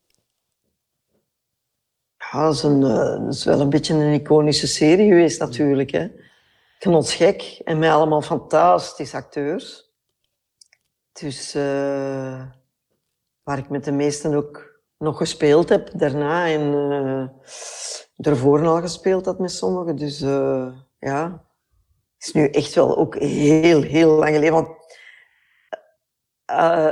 [2.31, 5.91] Ja, dat is, een, eh, wel een beetje een iconische serie geweest natuurlijk.
[5.91, 6.09] Hè.
[6.79, 9.93] Knotsgek en met allemaal fantastische acteurs.
[11.13, 12.43] Dus eh,
[13.43, 17.29] waar ik met de meesten ook nog gespeeld heb daarna en eh
[18.17, 19.97] ervoor al gespeeld had met sommigen.
[19.97, 20.69] Dus eh,
[20.99, 21.45] ja,
[22.17, 24.53] het is nu echt wel ook heel, heel lang geleden.
[24.53, 24.69] Want
[26.45, 26.91] eh,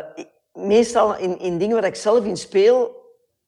[0.53, 3.02] meestal in, in dingen waar ik zelf in speel,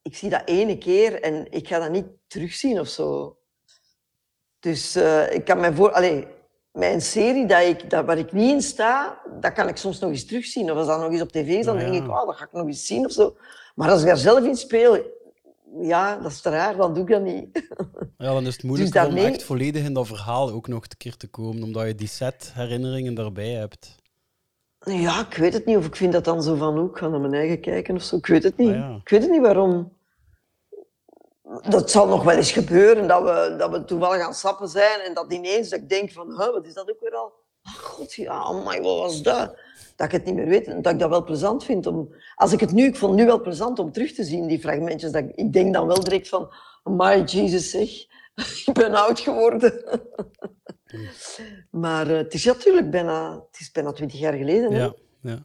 [0.05, 3.37] ik zie dat ene keer en ik ga dat niet terugzien of zo.
[4.61, 5.93] Dus eh, ik kan me voor...
[5.93, 6.27] Allee,
[6.73, 10.11] mijn serie dat ik, dat, waar ik niet in sta, dat kan ik soms nog
[10.11, 10.71] eens terugzien.
[10.71, 12.45] Of als dat nog eens op tv is, dan Ja, denk ik, oh, dat ga
[12.45, 13.37] ik nog eens zien of zo.
[13.75, 14.99] Maar als ik daar zelf in speel,
[15.81, 17.49] ja, dat is te raar, dan doe ik dat niet.
[18.19, 20.97] Ja, dan is het Dus daarmee- om echt volledig in dat verhaal ook nog een
[20.97, 23.97] keer te komen, omdat je die set herinneringen daarbij hebt.
[24.85, 27.21] Ja, ik weet het niet of ik vind dat dan zo van, ook ga naar
[27.21, 28.17] mijn eigen kijken of zo.
[28.17, 28.69] Ik weet het niet.
[28.69, 28.99] Ah, ja.
[29.03, 29.93] Ik weet het niet waarom.
[31.69, 35.01] Dat zal nog wel eens gebeuren, dat we, dat we toevallig aan het sappen zijn
[35.01, 37.33] en dat ineens dat ik denk van, huh, wat is dat ook weer al?
[37.65, 39.57] Oh god, ja, amai, wat was dat?
[39.97, 41.87] Dat ik het niet meer weet en dat ik dat wel plezant vind.
[41.87, 44.47] Om, als ik het nu, ik vond het nu wel plezant om terug te zien,
[44.47, 45.13] die fragmentjes.
[45.13, 47.91] Dat ik, ik denk dan wel direct van, amai, Jesus zeg,
[48.67, 49.83] ik ben oud geworden.
[51.71, 54.73] maar eh, het is natuurlijk bijna, het is bijna twintig jaar geleden.
[54.73, 54.79] Hè?
[54.79, 55.45] Ja, ja.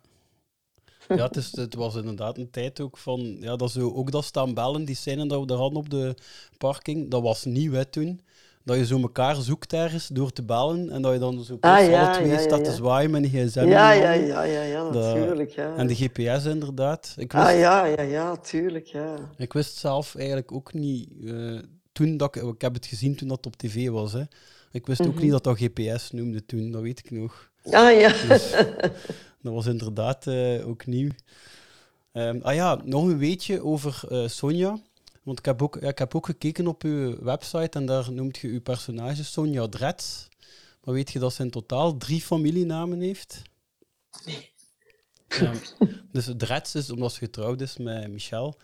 [1.08, 3.38] Ja, het, is, het was inderdaad een tijd ook van...
[3.40, 6.16] Ja, dat zo, ook dat staan bellen, die scène dat we daar hadden op de
[6.58, 8.22] parking, dat was nieuw hè, toen.
[8.64, 11.90] Dat je zo elkaar zoekt ergens door te bellen en dat je dan zo Ah,
[11.90, 12.76] ja, alle twee ja, ja, staat te ja.
[12.76, 13.60] zwaaien met een gsm.
[13.60, 15.76] Ja, ja, ja, ja, ja, natuurlijk, ja.
[15.76, 17.14] En de GPS inderdaad.
[17.18, 19.16] Ik wist, Ah ja, ja, ja, tuurlijk, ja.
[19.38, 21.10] ik wist zelf eigenlijk ook niet...
[21.26, 21.60] eh,
[21.92, 24.14] toen dat ik, ik heb het gezien toen dat op tv was.
[24.14, 24.24] Hè.
[24.72, 25.22] Ik wist ook Mhm.
[25.22, 27.52] niet dat dat GPS noemde toen, dat weet ik nog.
[27.64, 28.10] Ah ja.
[28.28, 28.52] Dus,
[29.42, 31.10] dat was inderdaad eh, ook nieuw.
[32.12, 34.80] Ehm, ah ja, nog een weetje over eh, Sonja.
[35.24, 38.38] Want ik heb, ook, ja, ik heb ook gekeken op uw website en daar noemt
[38.38, 40.28] je uw personage Sonja Drets.
[40.84, 43.42] Maar weet je dat ze in totaal drie familienamen heeft?
[45.28, 45.56] Ehm,
[46.12, 48.58] dus Drets is omdat ze getrouwd is met Michel.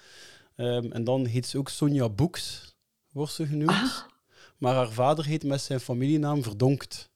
[0.56, 2.74] Ehm, en dan heet ze ook Sonja Boeks,
[3.12, 4.06] wordt ze genoemd.
[4.58, 7.10] Maar haar vader heet met zijn familienaam Verdonkt.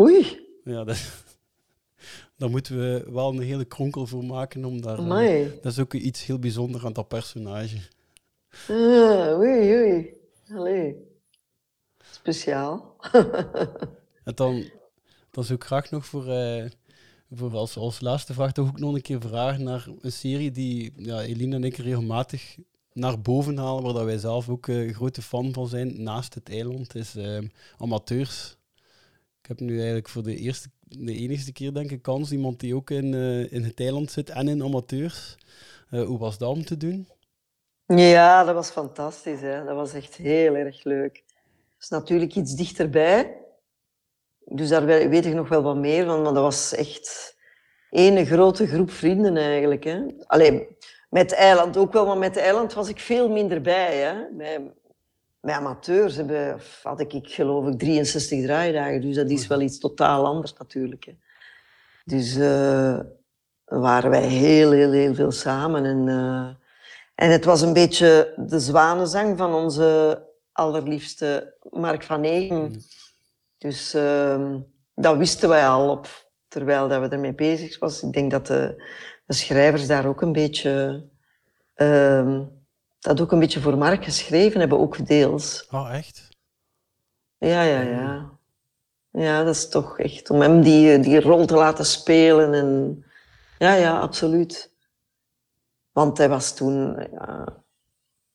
[0.00, 0.46] Oei.
[0.64, 1.24] Ja, dat,
[2.38, 4.98] daar moeten we wel een hele kronkel voor maken om daar...
[5.44, 7.76] eh, dat is ook iets heel bijzonders aan dat personage.
[8.68, 10.14] Ah, oei, oei.
[10.48, 10.96] Allee.
[12.10, 12.96] Speciaal.
[14.24, 14.70] En dan,
[15.30, 16.64] dan zou ik graag nog voor, eh,
[17.30, 20.92] voor als, als laatste vraag toch ook nog een keer vragen naar een serie die
[20.96, 22.56] ja, Eline en ik regelmatig
[22.96, 26.48] naar boven halen, waar dat wij zelf ook eh, grote fan van zijn, naast het
[26.48, 27.38] eiland, is eh,
[27.78, 28.56] Amateurs.
[29.42, 32.74] Ik heb nu eigenlijk voor de eerste, de enigste keer denk ik kans, iemand die
[32.74, 35.36] ook in, eh, in het eiland zit en in Amateurs.
[35.90, 37.08] Eh, hoe was dat om te doen?
[37.86, 39.40] Ja, dat was fantastisch.
[39.40, 39.64] Hè.
[39.64, 41.24] Dat was echt heel erg leuk.
[41.74, 43.36] Het is natuurlijk iets dichterbij.
[44.44, 46.22] Dus daar we- weet ik nog wel wat meer van.
[46.22, 47.36] Maar dat was echt
[47.90, 49.84] één grote groep vrienden eigenlijk.
[51.16, 53.96] Met eiland ook wel, maar met eiland was ik veel minder bij.
[53.96, 54.14] Hè.
[54.32, 54.72] Bij,
[55.40, 59.00] bij amateurs hebben, had ik, ik geloof ik 63 draaidagen.
[59.00, 61.04] Dus dat is wel iets totaal anders natuurlijk.
[61.04, 61.12] Hè.
[62.04, 62.98] Dus eh,
[63.64, 65.84] waren wij heel, heel, heel veel samen.
[65.84, 66.48] En, eh,
[67.14, 72.82] en het was een beetje de zwanenzang van onze allerliefste Mark van Egen.
[73.58, 74.58] Dus ehm,
[74.94, 78.02] dat wisten wij al op, terwijl dat we ermee bezig was.
[78.02, 78.82] Ik denk dat de,
[79.26, 81.04] de schrijvers daar ook een beetje...
[81.74, 82.44] ehm,
[82.98, 85.68] dat ook een beetje voor Mark geschreven hebben, ook deels.
[85.70, 86.28] Oh, echt?
[87.38, 88.30] Ja, ja, ja.
[89.10, 92.54] Ja, dat is toch echt om hem die, die rol te laten spelen.
[92.54, 93.04] En...
[93.58, 94.74] Ja, ja, absoluut.
[95.92, 97.08] Want hij was toen...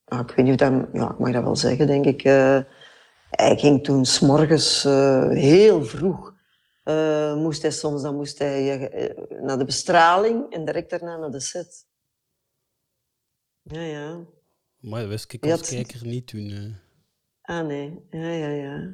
[0.06, 0.88] Ja, ik weet niet of dat...
[0.94, 2.24] Ja, ik mag dat wel zeggen, denk ik.
[2.24, 2.60] eh,
[3.30, 6.31] hij ging toen s'morgens eh heel vroeg...
[6.84, 11.32] eh, moest hij soms dan moest hij, eh, naar de bestraling en direct daarna naar
[11.32, 11.86] de set.
[13.62, 14.26] Ja, ja.
[14.80, 16.50] Maar dat wist ik als kijker niet toen.
[16.50, 16.74] eh.
[17.42, 18.06] Ah, nee.
[18.10, 18.94] Ja, ja, ja.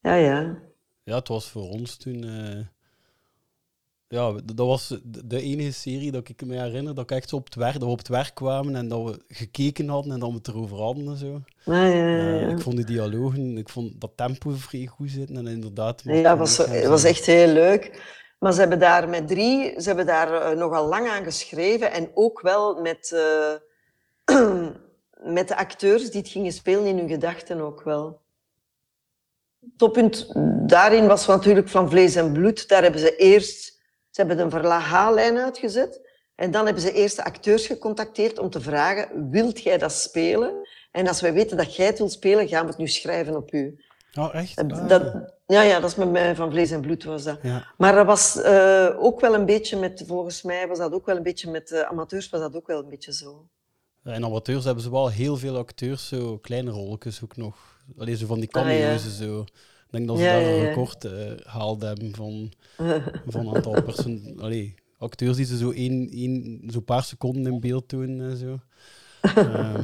[0.00, 0.62] Ja, ja.
[1.02, 2.24] Ja, het was voor ons toen.
[4.08, 7.36] Eh, ja, dat was de, enige serie dat ik me herinner dat ik echt zo
[7.36, 10.18] op het werk, dat we op het werk kwamen en dat we gekeken hadden en
[10.18, 11.40] dat we het erover hadden en zo.
[11.64, 12.48] Ah, ja, ja, Eh, ja.
[12.48, 16.02] ik vond die dialogen, ik vond dat tempo vrij goed zitten en inderdaad.
[16.04, 18.14] Ja, het was, het was echt heel leuk.
[18.38, 21.92] Maar ze hebben daar met drie, ze hebben daar eh, nogal lang aan geschreven.
[21.92, 23.54] En ook wel met, eh,
[25.34, 28.20] met de acteurs die het gingen spelen in hun gedachten ook wel.
[29.76, 30.32] Toppunt
[30.66, 32.68] daarin was natuurlijk van vlees en bloed.
[32.68, 33.75] Daar hebben ze eerst,
[34.16, 36.00] ze hebben een verhaallijn uitgezet.
[36.34, 40.68] En dan hebben ze eerst de acteurs gecontacteerd om te vragen, wilt jij dat spelen?
[40.90, 43.52] En als wij weten dat jij het wilt spelen, gaan we het nu schrijven op
[43.52, 43.84] u.
[44.18, 44.58] Oh, echt?
[44.58, 44.88] Ah.
[44.88, 47.38] Dat, ja, ja, dat is met mij van vlees en bloed was dat.
[47.42, 47.66] Ja.
[47.76, 51.16] Maar dat was eh, ook wel een beetje met, volgens mij was dat ook wel
[51.16, 53.48] een beetje met de amateurs, was dat ook wel een beetje zo.
[54.04, 57.80] In amateurs hebben ze wel heel veel acteurs, zo kleine rolletjes ook nog.
[57.98, 58.68] Alleen zo van die Ah, ja.
[58.68, 59.44] cameo's en zo.
[59.96, 61.12] Ik denk dat ze daar een record eh,
[61.44, 62.52] haalden hebben van,
[63.26, 67.60] van een aantal persoon, allee, acteurs die ze zo één, één, zo paar seconden in
[67.60, 68.58] beeld doen en zo.
[69.36, 69.78] Eh,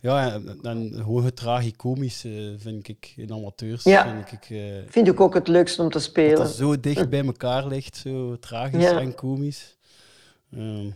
[0.00, 2.26] ja, en, en het tragicomisch
[2.56, 3.84] vind ik in amateurs.
[3.84, 4.24] Ja.
[4.24, 6.36] Vind ik, eh, Vind ik ook het leukste om te spelen.
[6.36, 9.00] dat zo dicht bij elkaar ligt, zo tragisch Ja.
[9.00, 9.76] en komisch.
[10.50, 10.90] Ehm,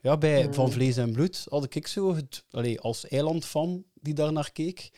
[0.00, 4.32] ja, bij Van Vlees en Bloed had ik zo, het, allee, als eilandfan die daar
[4.32, 4.90] naar keek,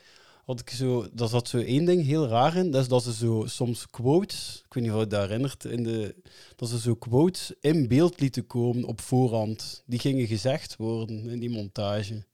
[0.50, 3.14] had ik zo, daar zat zo één ding heel raar in, dat is dat ze
[3.14, 6.14] zo soms quotes, ik weet niet of je dat herinnert, in de,
[6.56, 9.82] dat ze zo quotes in beeld lieten komen op voorhand.
[9.86, 12.24] Die gingen gezegd worden in die montage.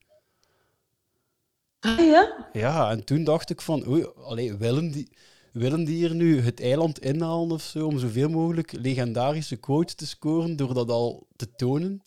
[1.81, 2.49] Ah ja?
[2.53, 5.09] Ja, en toen dacht ik van, oei, allee, willen, die,
[5.53, 10.07] willen die hier nu het eiland inhalen of zo, om zoveel mogelijk legendarische quotes te
[10.07, 12.03] scoren door dat al te tonen?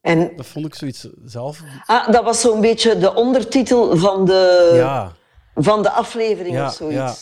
[0.00, 1.62] En, Dat vond ik zoiets zelf...
[1.86, 5.16] ah, dat was zo'n beetje de ondertitel van de, Ja,
[5.58, 6.94] van de aflevering ja, of zoiets.
[6.96, 7.14] ja.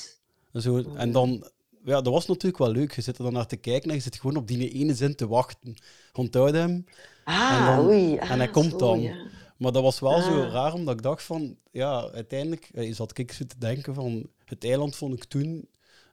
[0.52, 1.50] En Zo, en dan,
[1.84, 2.94] ja, dat was natuurlijk wel leuk.
[2.94, 5.14] Je zit er dan naar te kijken en je zit gewoon op die ene zin
[5.16, 5.74] te wachten.
[6.12, 6.84] Onthoud hem.
[7.24, 9.00] Ah, en, dan- oei, en hij ah, komt zo, dan.
[9.00, 9.14] ja.
[9.56, 10.52] Maar dat was wel zo Ah.
[10.52, 14.64] raar, omdat ik dacht van, ja, uiteindelijk eh, zat ik zo te denken van, het
[14.64, 15.68] eiland vond ik toen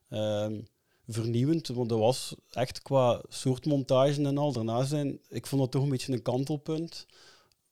[0.09, 0.59] ehm,
[1.07, 4.51] vernieuwend, want dat was echt qua soort montage en al.
[4.51, 7.05] Daarna zijn, ik vond dat toch een beetje een kantelpunt,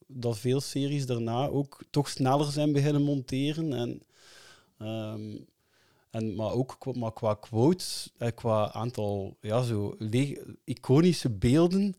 [0.07, 4.01] dat veel series daarna ook toch sneller zijn beginnen monteren en...
[4.81, 5.37] ehm,
[6.11, 9.95] en, maar ook qua, maar qua quotes, eh, qua aantal ja, zo
[10.63, 11.95] iconische beelden,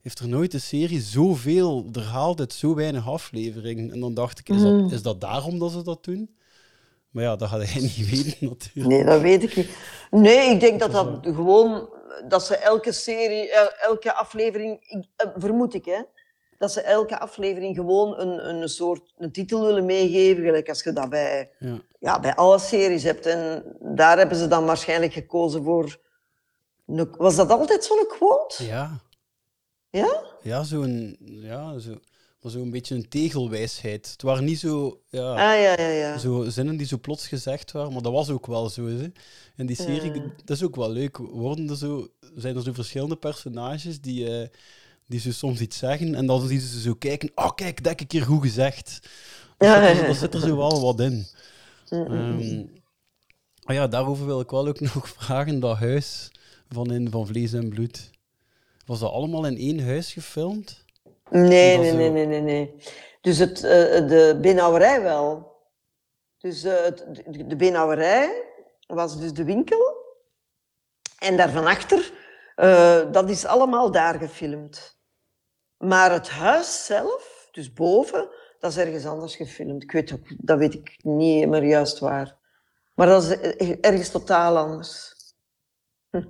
[0.00, 3.90] heeft er nooit een serie zoveel er haalt uit zo weinig afleveringen.
[3.92, 4.82] En dan dacht ik, is, Mm.
[4.82, 6.36] dat, is dat daarom dat ze dat doen?
[7.10, 8.94] Maar ja, dat had hij niet weten natuurlijk.
[8.96, 9.70] Nee, dat weet ik niet.
[10.10, 11.88] Nee, ik denk dat dat gewoon...
[12.28, 14.78] Dat ze elke serie, el- elke aflevering...
[14.80, 16.00] ik- eh, vermoed ik, hè.
[16.58, 20.44] Dat ze elke aflevering gewoon een, een soort een titel willen meegeven.
[20.44, 21.80] Gelijk als je dat bij, Ja.
[22.00, 23.26] ja, bij alle series hebt.
[23.26, 26.00] En daar hebben ze dan waarschijnlijk gekozen voor...
[26.86, 28.64] een- was dat altijd zo'n quote?
[28.64, 29.00] Ja,
[29.90, 30.22] Ja?
[30.42, 31.90] ja zo'n ja, zo,
[32.42, 34.10] maar zo'n beetje een tegelwijsheid.
[34.12, 36.18] Het waren niet zo, ja, Ah, ja, ja, ja.
[36.18, 38.86] zo zinnen die zo plots gezegd waren, maar dat was ook wel zo.
[38.86, 39.06] Hè.
[39.56, 40.12] In die serie,
[40.44, 41.16] dat is ook wel leuk.
[41.16, 44.48] Worden er zo, zijn er zo verschillende personages die, eh,
[45.08, 48.00] die zo soms iets zeggen en dan zien ze zo kijken, oh kijk, dat heb
[48.00, 49.00] ik keer goed gezegd.
[49.58, 50.06] Dat, Ja, zit, ja, er, ja.
[50.06, 51.26] dat zit er zo wel wat in.
[51.90, 52.06] Mm.
[52.06, 52.66] Ehm,
[53.74, 56.30] ja, daarover wil ik wel ook nog vragen, dat huis
[56.68, 58.10] van in Van Vlees en Bloed.
[58.86, 60.84] Was dat allemaal in één huis gefilmd?
[61.30, 62.74] Nee, nee, zo- nee, nee, nee, nee.
[63.20, 65.56] Dus het, eh, de beenhouwerij wel.
[66.38, 68.42] Dus het, de, beenhouwerij
[68.86, 69.96] was dus de winkel.
[71.18, 72.12] En daar van achter,
[72.56, 74.97] eh, dat is allemaal daar gefilmd.
[75.78, 78.28] Maar het huis zelf, dus boven,
[78.60, 79.82] dat is ergens anders gefilmd.
[79.82, 82.36] Ik weet ook, dat weet ik niet meer juist waar.
[82.94, 85.14] Maar dat is ergens totaal anders.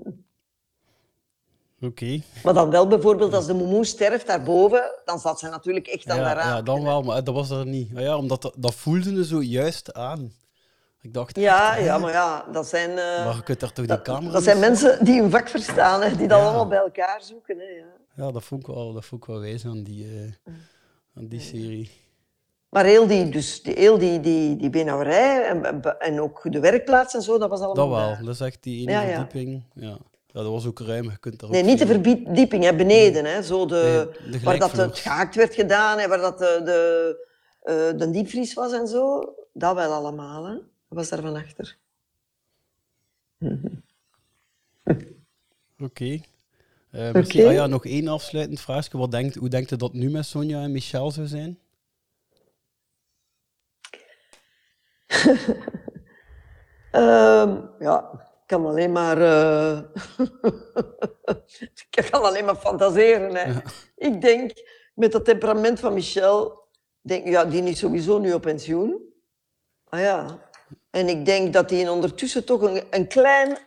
[1.80, 2.20] Oké.
[2.44, 6.16] Maar dan wel bijvoorbeeld als de moemoe sterft daarboven, dan zat ze natuurlijk echt aan
[6.18, 6.48] Ja, de raam.
[6.48, 7.90] ja, dan wel, maar dat was er niet.
[7.94, 10.32] Ja, omdat dat, dat voelde zo juist aan.
[11.08, 12.00] Ik dacht, Ja, echt, ja, hè?
[12.00, 15.04] maar ja, dat zijn, eh, Maar je kunt daar toch die dat zijn niet mensen
[15.04, 16.44] die hun vak verstaan, hè, die dat Ja.
[16.44, 17.58] allemaal bij elkaar zoeken.
[17.58, 17.84] Hè, ja.
[18.26, 20.52] Ja, dat vond ik wel, dat vond ik wel wijs aan die, eh,
[21.16, 21.90] aan die serie.
[22.68, 27.14] Maar heel die, dus die, heel die, die, die beenhouwerij en, en ook de werkplaats
[27.14, 28.24] en zo, dat was allemaal Dat wel, daar.
[28.24, 29.14] dat is echt die ene Ja, ja.
[29.14, 29.62] verdieping.
[29.74, 29.88] Ja.
[30.26, 31.04] ja, dat was ook ruim.
[31.04, 33.24] Je kunt daar Nee, ook niet de verdieping, hè, beneden.
[33.24, 36.60] Hè, zo de, Nee, de waar dat het gehaakt werd gedaan en waar dat de,
[36.64, 37.26] de,
[37.62, 39.34] eh, de diepvries was en zo.
[39.52, 40.44] Dat wel allemaal.
[40.44, 40.54] Hè.
[40.88, 41.76] Dat was daar van achter.
[45.80, 46.20] Oké.
[46.90, 47.48] Eh, misschien- Oké.
[47.48, 48.98] ah ja, nog één afsluitend vraagje.
[48.98, 51.58] Wat denkt, hoe denkt u dat nu met Sonja en Michel zou zijn?
[56.90, 59.80] Ehm, ja, ik kan alleen maar, eh,
[61.90, 63.34] ik kan alleen maar fantaseren.
[63.34, 63.60] Hè.
[63.96, 64.52] Ik denk,
[64.94, 66.62] met dat temperament van Michel,
[67.00, 69.02] denk, ja, die is sowieso nu op pensioen.
[69.88, 70.47] Ah ja.
[70.98, 73.58] En ik denk dat hij ondertussen toch een, een klein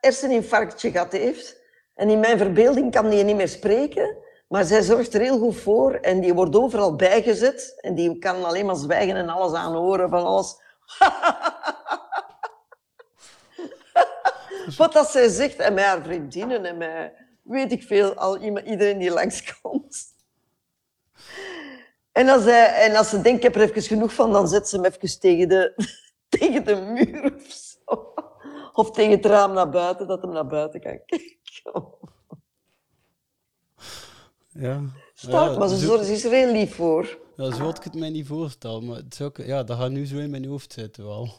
[0.00, 1.56] herseninfarctje gehad heeft.
[1.94, 4.16] En in mijn verbeelding kan die niet meer spreken.
[4.48, 7.76] Maar zij zorgt er heel goed voor en die wordt overal bijgezet.
[7.80, 10.60] En die kan alleen maar zwijgen en alles aanhoren van alles.
[14.76, 17.12] Wat dat zij zegt en met haar vriendinnen en met
[17.42, 19.98] weet ik veel, al iedereen die langskomt.
[22.12, 24.68] En als, hij, en als ze denkt, ik heb er even genoeg van, dan zet
[24.68, 25.74] ze hem even tegen de,
[26.38, 28.12] tegen de muur of zo.
[28.72, 31.38] Of tegen het raam naar buiten, dat hem naar buiten kan kijken.
[34.52, 34.80] Ja.
[35.14, 37.18] Ja, maar ze, zo- zorgt- ze is er heel lief voor.
[37.36, 38.84] Ja, zo had ik het mij niet voorstellen.
[38.84, 41.28] Maar het zou, ook- ja, dat gaat nu zo in mijn hoofd zitten wel.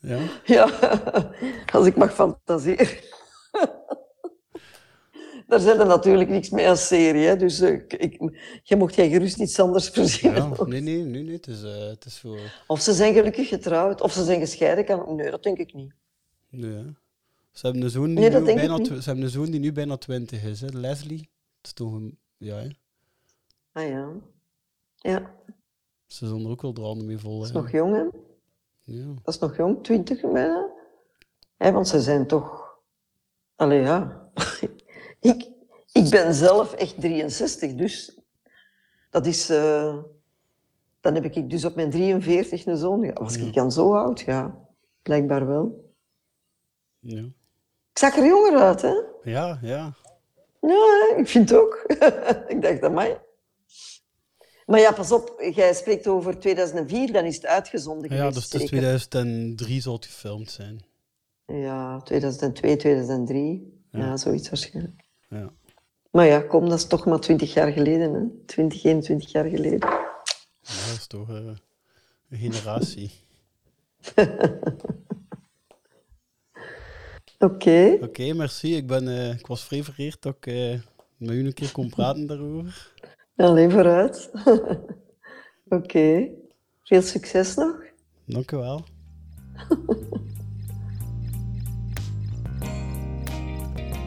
[0.00, 0.18] ja?
[0.44, 0.64] Ja,
[1.72, 2.88] als ik mag fantaseren.
[5.48, 7.36] Daar zit er natuurlijk niks mee als serie, hè?
[7.36, 8.32] dus eh, ik,
[8.62, 10.52] je mocht jij gerust iets anders verzinnen.
[10.58, 10.64] ja.
[10.64, 11.34] Nee, nee, nee, nee.
[11.34, 12.38] Het is, eh, het is voor...
[12.66, 14.84] Of ze zijn gelukkig getrouwd, of ze zijn gescheiden.
[14.84, 15.16] Kan...
[15.16, 15.92] Nee, dat denk ik niet.
[16.48, 16.96] Nee.
[17.50, 19.96] Ze hebben een zoon die, Nee, nu bijna, ze hebben een zoon die nu bijna
[19.96, 20.60] twintig is.
[20.60, 20.66] Hè.
[20.72, 21.18] Leslie.
[21.60, 22.18] Dat is toch een...
[22.36, 22.68] Ja, hè.
[23.72, 24.08] Ah ja.
[24.96, 25.34] Ja,
[26.06, 27.38] Ze zijn er ook wel de handen mee vol.
[27.38, 27.60] dat is hè.
[27.60, 28.02] nog jong, hè?
[28.92, 29.06] Ja.
[29.22, 30.70] Dat is nog jong, twintig bijna.
[31.56, 32.76] Hè, want ze zijn toch...
[33.56, 34.30] Allee, ja.
[35.20, 35.48] ik,
[35.92, 38.18] ik ben zelf echt 63, dus...
[39.10, 39.50] Dat is...
[39.50, 39.96] eh,
[41.00, 43.00] Dan heb ik dus op mijn 43 een zoon.
[43.00, 43.18] gehad.
[43.18, 44.20] Was ik dan zo oud?
[44.20, 44.58] Ja,
[45.02, 45.92] blijkbaar wel.
[46.98, 47.20] Ja.
[47.92, 48.94] Ik zag er jonger uit, hè?
[49.22, 49.94] Ja, ja.
[50.60, 51.84] Ja, ik vind het ook.
[52.52, 53.20] ik dacht, dat mij.
[54.66, 58.54] Maar ja, pas op, jij spreekt over 2004, dan is het uitgezonden Ja, dus het
[58.54, 58.68] is zeker?
[58.68, 60.84] 2003 zal het gefilmd zijn.
[61.46, 63.82] Ja, 2002, 2003.
[63.90, 64.16] Ja, Ja.
[64.16, 65.04] zoiets waarschijnlijk.
[65.28, 65.52] Ja.
[66.10, 68.44] Maar ja, kom, dat is toch maar 20 jaar geleden, hè?
[68.46, 69.88] 20, 21 jaar geleden.
[70.60, 71.50] Ja, dat is toch eh,
[72.28, 73.10] een generatie.
[77.38, 77.98] Oké.
[78.00, 78.76] Oké, merci.
[78.76, 80.78] Ik, ben, eh, ik was vrij vereerd dat ik eh,
[81.16, 82.92] met u een keer kon praten daarover.
[83.36, 84.30] Alleen vooruit.
[85.68, 86.28] Oké.
[86.82, 87.76] Veel succes nog.
[88.24, 88.84] Dank u wel.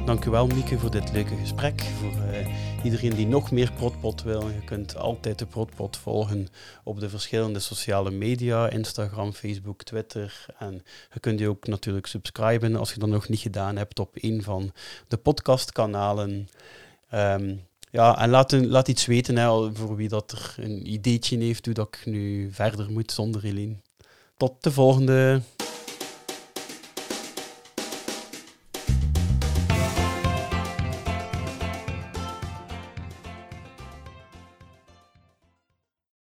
[0.05, 1.81] Dank u wel, Mieke, voor dit leuke gesprek.
[1.81, 2.47] Voor eh,
[2.83, 6.47] iedereen die nog meer Protpot wil, je kunt altijd de Protpot volgen
[6.83, 10.45] op de verschillende sociale media, Instagram, Facebook, Twitter.
[10.59, 10.83] En
[11.13, 14.43] je kunt je ook natuurlijk subscriben als je dat nog niet gedaan hebt op een
[14.43, 14.71] van
[15.07, 16.49] de podcastkanalen.
[17.09, 17.55] Ehm,
[17.91, 21.65] ja, en laat, een- laat iets weten hè, voor wie dat er een ideetje heeft
[21.65, 23.75] hoe dat ik nu verder moet zonder Eline.
[24.37, 25.41] Tot de volgende.